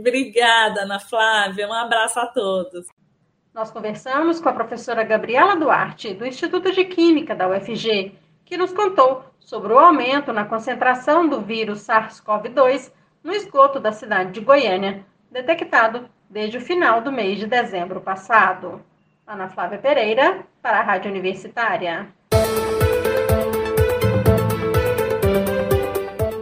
Obrigada, 0.00 0.82
Ana 0.82 0.98
Flávia. 0.98 1.68
Um 1.68 1.72
abraço 1.72 2.18
a 2.18 2.26
todos. 2.26 2.86
Nós 3.54 3.70
conversamos 3.70 4.40
com 4.40 4.48
a 4.48 4.52
professora 4.52 5.04
Gabriela 5.04 5.54
Duarte, 5.54 6.14
do 6.14 6.26
Instituto 6.26 6.72
de 6.72 6.84
Química 6.84 7.36
da 7.36 7.48
UFG 7.48 8.12
que 8.48 8.56
nos 8.56 8.72
contou 8.72 9.24
sobre 9.38 9.74
o 9.74 9.78
aumento 9.78 10.32
na 10.32 10.46
concentração 10.46 11.28
do 11.28 11.38
vírus 11.42 11.86
SARS-CoV-2 11.86 12.90
no 13.22 13.34
esgoto 13.34 13.78
da 13.78 13.92
cidade 13.92 14.32
de 14.32 14.40
Goiânia, 14.40 15.04
detectado 15.30 16.08
desde 16.30 16.56
o 16.56 16.60
final 16.60 17.02
do 17.02 17.12
mês 17.12 17.38
de 17.38 17.46
dezembro 17.46 18.00
passado. 18.00 18.80
Ana 19.26 19.50
Flávia 19.50 19.78
Pereira, 19.78 20.46
para 20.62 20.78
a 20.78 20.82
Rádio 20.82 21.10
Universitária. 21.10 22.08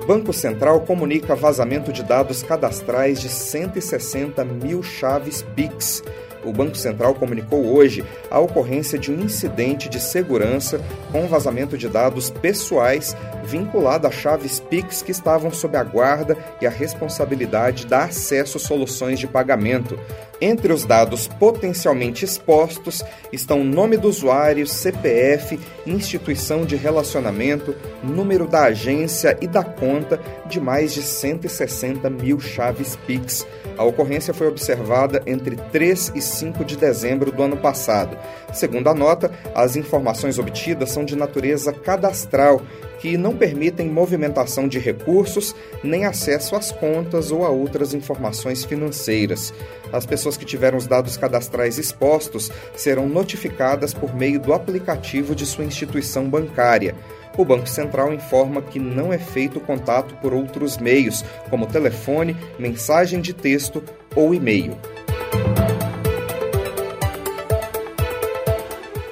Banco 0.07 0.33
Central 0.33 0.83
comunica 0.83 1.35
vazamento 1.35 1.93
de 1.93 2.05
dados 2.05 2.41
cadastrais 2.41 3.21
de 3.21 3.29
160 3.29 4.45
mil 4.45 4.81
chaves 4.81 5.43
PIX 5.43 6.05
o 6.47 6.53
Banco 6.53 6.77
Central 6.77 7.15
comunicou 7.15 7.75
hoje 7.75 8.05
a 8.31 8.39
ocorrência 8.39 8.99
de 8.99 9.11
um 9.11 9.21
incidente 9.21 9.89
de 9.89 10.01
segurança 10.01 10.81
com 11.13 11.27
vazamento 11.27 11.77
de 11.77 11.89
dados 11.89 12.31
pessoais 12.31 13.17
vinculado 13.45 14.07
a 14.07 14.11
chaves 14.11 14.61
PIX 14.61 15.03
que 15.03 15.11
estavam 15.11 15.51
sob 15.51 15.77
a 15.77 15.85
guarda 15.85 16.37
e 16.61 16.67
a 16.67 16.71
responsabilidade 16.71 17.87
da 17.87 18.05
acesso 18.05 18.59
soluções 18.59 19.19
de 19.19 19.27
pagamento. 19.27 19.99
Entre 20.41 20.71
os 20.71 20.85
dados 20.85 21.27
potencialmente 21.27 22.25
expostos 22.25 23.03
estão 23.33 23.65
nome 23.65 23.97
do 23.97 24.09
usuário, 24.09 24.67
CPF, 24.67 25.59
instituição 25.87 26.67
de 26.67 26.77
relacionamento, 26.77 27.75
número 28.03 28.47
da 28.47 28.65
agência 28.65 29.37
e 29.41 29.47
da 29.47 29.65
conta 29.65 30.21
de 30.47 30.61
mais 30.61 30.93
de 30.93 31.01
160 31.01 32.11
mil 32.11 32.39
chaves 32.39 32.97
PIX. 33.07 33.47
A 33.79 33.85
ocorrência 33.85 34.35
foi 34.35 34.47
observada 34.47 35.23
entre 35.27 35.57
3 35.57 36.13
e 36.15 36.21
5 36.21 36.65
de 36.67 36.77
dezembro 36.77 37.33
do 37.33 37.43
ano 37.43 37.57
passado. 37.57 38.19
Segundo 38.53 38.89
a 38.89 38.95
nota, 38.95 39.31
as 39.55 39.75
informações 39.75 40.39
obtidas 40.39 40.91
são 40.91 41.05
de 41.05 41.17
natureza 41.17 41.73
cadastral 41.73 42.61
que 42.99 43.17
não 43.17 43.37
permitem 43.37 43.89
movimentação 43.89 44.67
de 44.69 44.79
recursos 44.79 45.55
nem 45.83 46.05
acesso 46.05 46.57
às 46.57 46.73
contas 46.73 47.31
ou 47.31 47.45
a 47.45 47.49
outras 47.49 47.95
informações 47.95 48.65
financeiras. 48.65 49.53
As 49.93 50.07
pessoas 50.07 50.37
que 50.37 50.45
tiveram 50.45 50.79
os 50.79 50.87
dados 50.87 51.17
cadastrais 51.17 51.79
expostos 51.79 52.51
serão 52.75 53.09
notificadas 53.09 53.95
por 53.95 54.15
meio 54.15 54.41
do 54.41 54.53
aplicativo 54.53 55.35
de 55.35 55.47
sua 55.47 55.65
instituição 55.65 56.29
bancária. 56.29 56.95
O 57.37 57.45
Banco 57.45 57.69
Central 57.69 58.13
informa 58.13 58.63
que 58.63 58.79
não 58.79 59.13
é 59.13 59.19
feito 59.19 59.61
contato 59.61 60.15
por 60.17 60.33
outros 60.33 60.79
meios, 60.79 61.23
como 61.51 61.67
telefone, 61.67 62.35
mensagem 62.59 63.21
de 63.21 63.35
texto 63.35 63.83
ou 64.15 64.35
e-mail. 64.35 64.77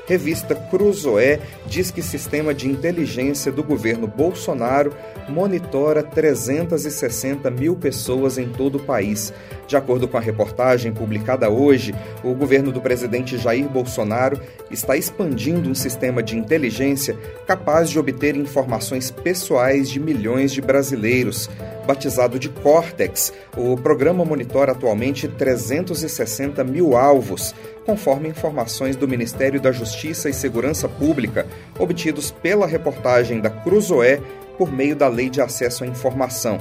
Revista 0.07 0.55
Cruzoé 0.55 1.40
diz 1.75 1.91
que 1.91 2.03
sistema 2.03 2.55
de 2.55 2.69
inteligência 2.69 3.51
do 3.51 3.61
governo 3.61 4.07
Bolsonaro 4.07 4.95
monitora 5.29 6.05
360 6.05 7.51
mil 7.51 7.75
pessoas 7.75 8.39
em 8.39 8.49
todo 8.49 8.77
o 8.77 8.81
país. 8.81 9.33
De 9.67 9.77
acordo 9.77 10.07
com 10.07 10.17
a 10.17 10.21
reportagem 10.21 10.93
publicada 10.93 11.51
hoje, 11.51 11.93
o 12.23 12.33
governo 12.33 12.71
do 12.71 12.81
presidente 12.81 13.37
Jair 13.37 13.69
Bolsonaro 13.69 14.41
está 14.71 14.97
expandindo 14.97 15.69
um 15.69 15.75
sistema 15.75 16.23
de 16.23 16.37
inteligência 16.39 17.19
capaz 17.45 17.91
de 17.91 17.99
obter 17.99 18.37
informações 18.37 19.11
pessoais 19.11 19.91
de 19.91 19.99
milhões 19.99 20.53
de 20.53 20.61
brasileiros. 20.61 21.51
Batizado 21.87 22.39
de 22.39 22.49
Cortex, 22.49 23.33
o 23.57 23.77
programa 23.77 24.25
monitora 24.25 24.73
atualmente 24.73 25.29
360 25.29 26.65
mil 26.65 26.97
alvos, 26.97 27.55
conforme 27.85 28.29
informações 28.29 28.97
do 28.97 29.07
Ministério 29.07 29.61
da 29.61 29.71
Justiça 29.71 30.31
e 30.31 30.33
Segurança 30.33 30.89
Pública, 30.89 31.47
obtidos 31.79 32.31
pela 32.31 32.66
reportagem 32.66 33.40
da 33.40 33.50
Cruzoé 33.50 34.20
por 34.57 34.72
meio 34.72 34.94
da 34.94 35.09
Lei 35.09 35.29
de 35.29 35.40
Acesso 35.40 35.85
à 35.85 35.87
Informação. 35.87 36.59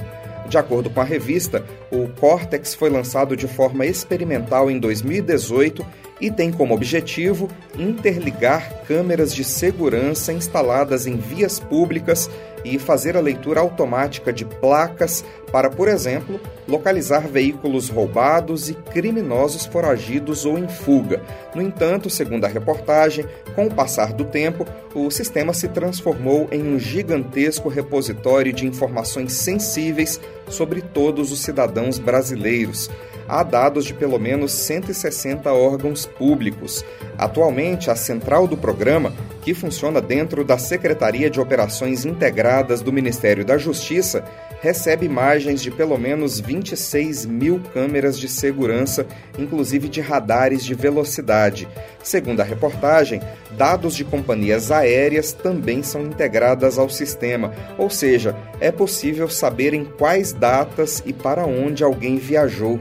De 0.48 0.58
acordo 0.58 0.90
com 0.90 1.00
a 1.00 1.04
revista, 1.04 1.64
o 1.90 2.08
Cortex 2.20 2.74
foi 2.74 2.90
lançado 2.90 3.36
de 3.36 3.48
forma 3.48 3.86
experimental 3.86 4.70
em 4.70 4.78
2018 4.78 5.84
e 6.20 6.30
tem 6.30 6.52
como 6.52 6.74
objetivo 6.74 7.48
interligar 7.78 8.82
câmeras 8.86 9.34
de 9.34 9.42
segurança 9.42 10.32
instaladas 10.32 11.06
em 11.06 11.16
vias 11.16 11.58
públicas 11.58 12.30
e 12.64 12.78
fazer 12.78 13.16
a 13.16 13.20
leitura 13.20 13.60
automática 13.60 14.32
de 14.32 14.44
placas 14.44 15.24
para, 15.52 15.70
por 15.70 15.86
exemplo, 15.88 16.40
localizar 16.66 17.28
veículos 17.28 17.88
roubados 17.88 18.68
e 18.68 18.74
criminosos 18.74 19.66
foragidos 19.66 20.44
ou 20.44 20.58
em 20.58 20.66
fuga. 20.66 21.22
No 21.54 21.62
entanto, 21.62 22.08
segundo 22.10 22.44
a 22.44 22.48
reportagem, 22.48 23.26
com 23.54 23.66
o 23.66 23.74
passar 23.74 24.12
do 24.12 24.24
tempo, 24.24 24.66
o 24.94 25.10
sistema 25.10 25.52
se 25.52 25.68
transformou 25.68 26.48
em 26.50 26.62
um 26.62 26.78
gigantesco 26.78 27.68
repositório 27.68 28.52
de 28.52 28.66
informações 28.66 29.32
sensíveis 29.34 30.20
sobre 30.48 30.80
todos 30.80 31.30
os 31.30 31.40
cidadãos 31.40 31.98
brasileiros 31.98 32.90
há 33.28 33.42
dados 33.42 33.84
de 33.84 33.94
pelo 33.94 34.18
menos 34.18 34.52
160 34.52 35.52
órgãos 35.52 36.06
públicos. 36.06 36.84
Atualmente, 37.16 37.90
a 37.90 37.96
central 37.96 38.46
do 38.46 38.56
programa, 38.56 39.12
que 39.42 39.54
funciona 39.54 40.00
dentro 40.00 40.44
da 40.44 40.58
Secretaria 40.58 41.28
de 41.28 41.40
Operações 41.40 42.04
Integradas 42.04 42.80
do 42.80 42.92
Ministério 42.92 43.44
da 43.44 43.58
Justiça, 43.58 44.24
recebe 44.64 45.04
imagens 45.04 45.60
de 45.60 45.70
pelo 45.70 45.98
menos 45.98 46.40
26 46.40 47.26
mil 47.26 47.60
câmeras 47.74 48.18
de 48.18 48.28
segurança, 48.28 49.06
inclusive 49.38 49.90
de 49.90 50.00
radares 50.00 50.64
de 50.64 50.72
velocidade. 50.74 51.68
Segundo 52.02 52.40
a 52.40 52.44
reportagem, 52.44 53.20
dados 53.58 53.94
de 53.94 54.04
companhias 54.04 54.70
aéreas 54.70 55.32
também 55.32 55.82
são 55.82 56.06
integradas 56.06 56.78
ao 56.78 56.88
sistema, 56.88 57.52
ou 57.76 57.90
seja, 57.90 58.34
é 58.58 58.72
possível 58.72 59.28
saber 59.28 59.74
em 59.74 59.84
quais 59.84 60.32
datas 60.32 61.02
e 61.04 61.12
para 61.12 61.44
onde 61.44 61.84
alguém 61.84 62.16
viajou. 62.16 62.80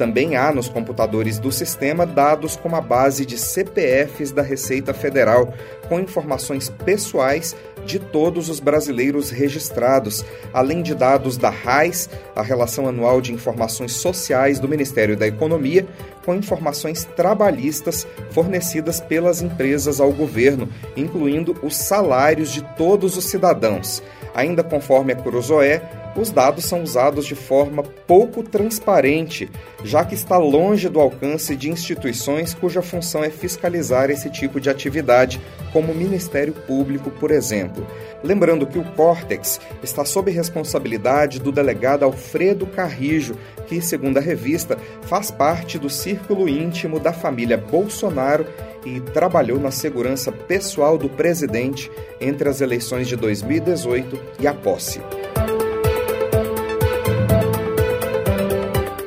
Também 0.00 0.34
há 0.34 0.50
nos 0.50 0.66
computadores 0.66 1.38
do 1.38 1.52
sistema 1.52 2.06
dados 2.06 2.56
com 2.56 2.74
a 2.74 2.80
base 2.80 3.26
de 3.26 3.36
CPFs 3.36 4.32
da 4.32 4.40
Receita 4.40 4.94
Federal, 4.94 5.52
com 5.90 6.00
informações 6.00 6.70
pessoais 6.70 7.54
de 7.84 7.98
todos 7.98 8.48
os 8.48 8.60
brasileiros 8.60 9.28
registrados, 9.28 10.24
além 10.54 10.82
de 10.82 10.94
dados 10.94 11.36
da 11.36 11.50
RAIS, 11.50 12.08
a 12.34 12.40
Relação 12.40 12.88
Anual 12.88 13.20
de 13.20 13.34
Informações 13.34 13.92
Sociais 13.92 14.58
do 14.58 14.66
Ministério 14.66 15.18
da 15.18 15.26
Economia, 15.26 15.86
com 16.24 16.34
informações 16.34 17.04
trabalhistas 17.04 18.06
fornecidas 18.30 19.02
pelas 19.02 19.42
empresas 19.42 20.00
ao 20.00 20.12
governo, 20.12 20.66
incluindo 20.96 21.54
os 21.62 21.76
salários 21.76 22.50
de 22.50 22.62
todos 22.74 23.18
os 23.18 23.26
cidadãos. 23.26 24.02
Ainda 24.34 24.62
conforme 24.64 25.12
a 25.12 25.16
Cruzoé, 25.16 25.82
os 26.16 26.30
dados 26.30 26.64
são 26.64 26.82
usados 26.82 27.24
de 27.24 27.34
forma 27.34 27.82
pouco 27.82 28.42
transparente, 28.42 29.50
já 29.84 30.04
que 30.04 30.14
está 30.14 30.36
longe 30.36 30.88
do 30.88 31.00
alcance 31.00 31.54
de 31.54 31.70
instituições 31.70 32.52
cuja 32.52 32.82
função 32.82 33.22
é 33.22 33.30
fiscalizar 33.30 34.10
esse 34.10 34.28
tipo 34.28 34.60
de 34.60 34.68
atividade, 34.68 35.40
como 35.72 35.92
o 35.92 35.94
Ministério 35.94 36.52
Público, 36.52 37.10
por 37.10 37.30
exemplo. 37.30 37.86
Lembrando 38.22 38.66
que 38.66 38.78
o 38.78 38.84
Córtex 38.92 39.60
está 39.82 40.04
sob 40.04 40.30
responsabilidade 40.30 41.38
do 41.38 41.52
delegado 41.52 42.04
Alfredo 42.04 42.66
Carrijo, 42.66 43.34
que, 43.66 43.80
segundo 43.80 44.18
a 44.18 44.20
revista, 44.20 44.76
faz 45.02 45.30
parte 45.30 45.78
do 45.78 45.88
círculo 45.88 46.48
íntimo 46.48 46.98
da 46.98 47.12
família 47.12 47.56
Bolsonaro 47.56 48.46
e 48.84 49.00
trabalhou 49.00 49.60
na 49.60 49.70
segurança 49.70 50.32
pessoal 50.32 50.98
do 50.98 51.08
presidente 51.08 51.90
entre 52.20 52.48
as 52.48 52.60
eleições 52.60 53.06
de 53.08 53.16
2018 53.16 54.18
e 54.40 54.46
a 54.46 54.54
posse. 54.54 55.00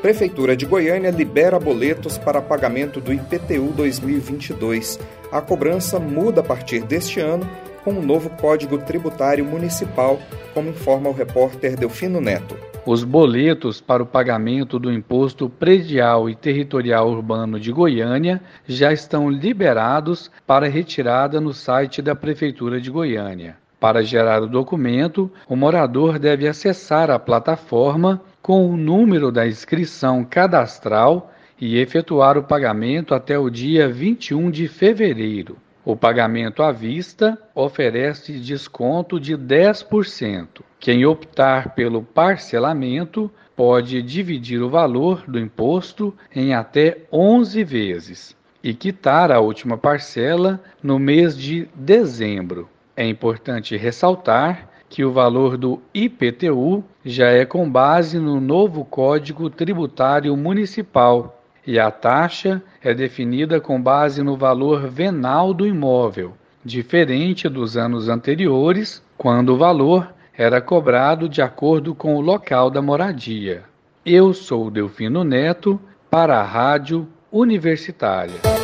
Prefeitura 0.03 0.53
de 0.53 0.65
Goiânia 0.65 1.09
libera 1.11 1.57
boletos 1.57 2.17
para 2.17 2.41
pagamento 2.41 2.99
do 2.99 3.13
IPTU 3.13 3.71
2022. 3.73 4.99
A 5.31 5.39
cobrança 5.39 5.97
muda 5.97 6.41
a 6.41 6.43
partir 6.43 6.81
deste 6.83 7.21
ano 7.21 7.49
com 7.85 7.91
o 7.93 7.99
um 7.99 8.05
novo 8.05 8.29
Código 8.31 8.77
Tributário 8.79 9.45
Municipal, 9.45 10.19
como 10.53 10.67
informa 10.67 11.07
o 11.07 11.13
repórter 11.13 11.77
Delfino 11.77 12.19
Neto. 12.19 12.57
Os 12.85 13.05
boletos 13.05 13.79
para 13.79 14.03
o 14.03 14.05
pagamento 14.05 14.77
do 14.77 14.91
Imposto 14.91 15.49
Predial 15.49 16.29
e 16.29 16.35
Territorial 16.35 17.09
Urbano 17.09 17.57
de 17.57 17.71
Goiânia 17.71 18.41
já 18.67 18.91
estão 18.91 19.29
liberados 19.29 20.29
para 20.45 20.67
retirada 20.67 21.39
no 21.39 21.53
site 21.53 22.01
da 22.01 22.13
Prefeitura 22.13 22.81
de 22.81 22.91
Goiânia. 22.91 23.55
Para 23.79 24.03
gerar 24.03 24.41
o 24.41 24.47
documento, 24.47 25.31
o 25.47 25.55
morador 25.55 26.19
deve 26.19 26.45
acessar 26.45 27.09
a 27.09 27.17
plataforma 27.17 28.21
com 28.43 28.69
o 28.69 28.75
número 28.75 29.31
da 29.31 29.47
inscrição 29.47 30.25
cadastral 30.25 31.31
e 31.59 31.79
efetuar 31.79 32.37
o 32.37 32.43
pagamento 32.43 33.15
até 33.15 33.39
o 33.39 33.49
dia 33.49 33.87
21 33.87 34.51
de 34.51 34.67
fevereiro. 34.67 35.55
O 35.85 35.95
pagamento 35.95 36.61
à 36.61 36.69
vista 36.69 37.39
oferece 37.55 38.33
desconto 38.33 39.17
de 39.17 39.37
10%. 39.37 40.61
Quem 40.77 41.05
optar 41.05 41.73
pelo 41.73 42.03
parcelamento 42.03 43.31
pode 43.55 44.01
dividir 44.01 44.61
o 44.61 44.69
valor 44.69 45.23
do 45.25 45.39
imposto 45.39 46.13
em 46.35 46.53
até 46.53 46.97
11 47.11 47.63
vezes 47.63 48.35
e 48.61 48.73
quitar 48.73 49.31
a 49.31 49.39
última 49.39 49.77
parcela 49.77 50.61
no 50.81 50.99
mês 50.99 51.37
de 51.37 51.69
dezembro. 51.73 52.69
É 52.95 53.07
importante 53.07 53.77
ressaltar 53.77 54.72
que 54.93 55.03
o 55.03 55.11
valor 55.11 55.57
do 55.57 55.81
IPTU 55.91 56.83
já 57.03 57.27
é 57.29 57.45
com 57.45 57.67
base 57.67 58.19
no 58.19 58.39
novo 58.39 58.85
Código 58.85 59.49
Tributário 59.49 60.37
Municipal 60.37 61.41
e 61.65 61.79
a 61.79 61.89
taxa 61.89 62.61
é 62.79 62.93
definida 62.93 63.59
com 63.59 63.81
base 63.81 64.21
no 64.21 64.37
valor 64.37 64.87
venal 64.87 65.51
do 65.51 65.65
imóvel, 65.65 66.33
diferente 66.63 67.49
dos 67.49 67.75
anos 67.75 68.07
anteriores, 68.07 69.01
quando 69.17 69.55
o 69.55 69.57
valor 69.57 70.13
era 70.37 70.61
cobrado 70.61 71.27
de 71.27 71.41
acordo 71.41 71.95
com 71.95 72.15
o 72.15 72.21
local 72.21 72.69
da 72.69 72.81
moradia. 72.81 73.63
Eu 74.05 74.31
sou 74.31 74.69
Delfino 74.69 75.23
Neto 75.23 75.81
para 76.07 76.39
a 76.39 76.43
Rádio 76.43 77.07
Universitária. 77.31 78.62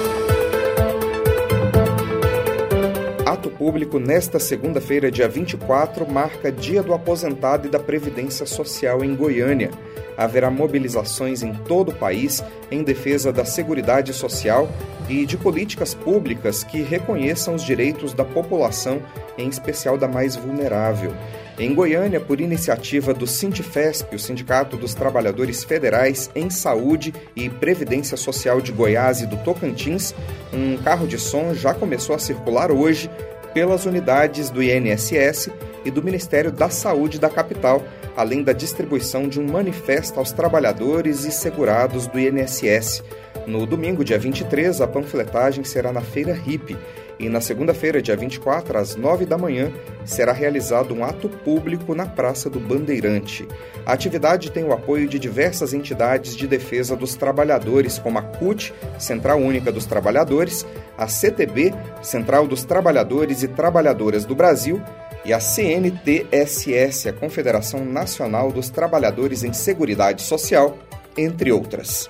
Público 3.59 3.99
nesta 3.99 4.39
segunda-feira, 4.39 5.11
dia 5.11 5.27
24, 5.27 6.09
marca 6.09 6.49
Dia 6.49 6.81
do 6.81 6.93
Aposentado 6.93 7.67
e 7.67 7.69
da 7.69 7.77
Previdência 7.77 8.45
Social 8.45 9.03
em 9.03 9.13
Goiânia. 9.13 9.69
Haverá 10.17 10.49
mobilizações 10.49 11.43
em 11.43 11.53
todo 11.53 11.89
o 11.89 11.95
país 11.95 12.41
em 12.71 12.83
defesa 12.83 13.33
da 13.33 13.43
Seguridade 13.43 14.13
Social 14.13 14.69
e 15.09 15.25
de 15.25 15.35
políticas 15.35 15.93
públicas 15.93 16.63
que 16.63 16.81
reconheçam 16.81 17.53
os 17.53 17.63
direitos 17.63 18.13
da 18.13 18.23
população, 18.23 19.01
em 19.37 19.49
especial 19.49 19.97
da 19.97 20.07
mais 20.07 20.37
vulnerável. 20.37 21.13
Em 21.57 21.75
Goiânia, 21.75 22.21
por 22.21 22.39
iniciativa 22.39 23.13
do 23.13 23.27
Sindifesp, 23.27 24.15
o 24.15 24.19
Sindicato 24.19 24.77
dos 24.77 24.93
Trabalhadores 24.93 25.65
Federais 25.65 26.31
em 26.33 26.49
Saúde 26.49 27.13
e 27.35 27.49
Previdência 27.49 28.15
Social 28.15 28.61
de 28.61 28.71
Goiás 28.71 29.19
e 29.19 29.25
do 29.25 29.35
Tocantins, 29.37 30.15
um 30.53 30.77
carro 30.77 31.05
de 31.05 31.17
som 31.17 31.53
já 31.53 31.73
começou 31.73 32.15
a 32.15 32.19
circular 32.19 32.71
hoje 32.71 33.09
pelas 33.53 33.85
unidades 33.85 34.49
do 34.49 34.61
INSS 34.61 35.49
e 35.85 35.91
do 35.91 36.03
Ministério 36.03 36.51
da 36.51 36.69
Saúde 36.69 37.19
da 37.19 37.29
capital, 37.29 37.83
além 38.15 38.43
da 38.43 38.53
distribuição 38.53 39.27
de 39.27 39.39
um 39.39 39.47
manifesto 39.47 40.19
aos 40.19 40.31
trabalhadores 40.31 41.25
e 41.25 41.31
segurados 41.31 42.07
do 42.07 42.19
INSS. 42.19 43.03
No 43.47 43.65
domingo, 43.65 44.03
dia 44.03 44.19
23, 44.19 44.81
a 44.81 44.87
panfletagem 44.87 45.63
será 45.63 45.91
na 45.91 46.01
Feira 46.01 46.39
Hip 46.45 46.77
e 47.19 47.27
na 47.27 47.41
segunda-feira, 47.41 48.01
dia 48.01 48.15
24, 48.15 48.77
às 48.77 48.95
9 48.95 49.25
da 49.25 49.37
manhã, 49.37 49.71
será 50.05 50.31
realizado 50.31 50.93
um 50.93 51.03
ato 51.03 51.27
público 51.27 51.93
na 51.93 52.05
Praça 52.05 52.49
do 52.49 52.59
Bandeirante. 52.59 53.45
A 53.85 53.91
atividade 53.91 54.51
tem 54.51 54.63
o 54.63 54.71
apoio 54.71 55.07
de 55.07 55.19
diversas 55.19 55.73
entidades 55.73 56.35
de 56.35 56.47
defesa 56.47 56.95
dos 56.95 57.15
trabalhadores, 57.15 57.99
como 57.99 58.17
a 58.17 58.21
CUT, 58.21 58.73
Central 58.97 59.39
Única 59.39 59.69
dos 59.71 59.85
Trabalhadores, 59.85 60.65
a 60.97 61.07
CTB, 61.07 61.73
Central 62.01 62.47
dos 62.47 62.63
Trabalhadores 62.63 63.43
e 63.43 63.49
Trabalhadoras 63.49 64.23
do 64.23 64.33
Brasil, 64.33 64.81
e 65.25 65.33
a 65.33 65.39
CNTSS, 65.41 67.09
a 67.09 67.13
Confederação 67.13 67.83
Nacional 67.83 68.51
dos 68.51 68.69
Trabalhadores 68.69 69.43
em 69.43 69.51
Seguridade 69.51 70.21
Social, 70.21 70.77
entre 71.17 71.51
outras. 71.51 72.09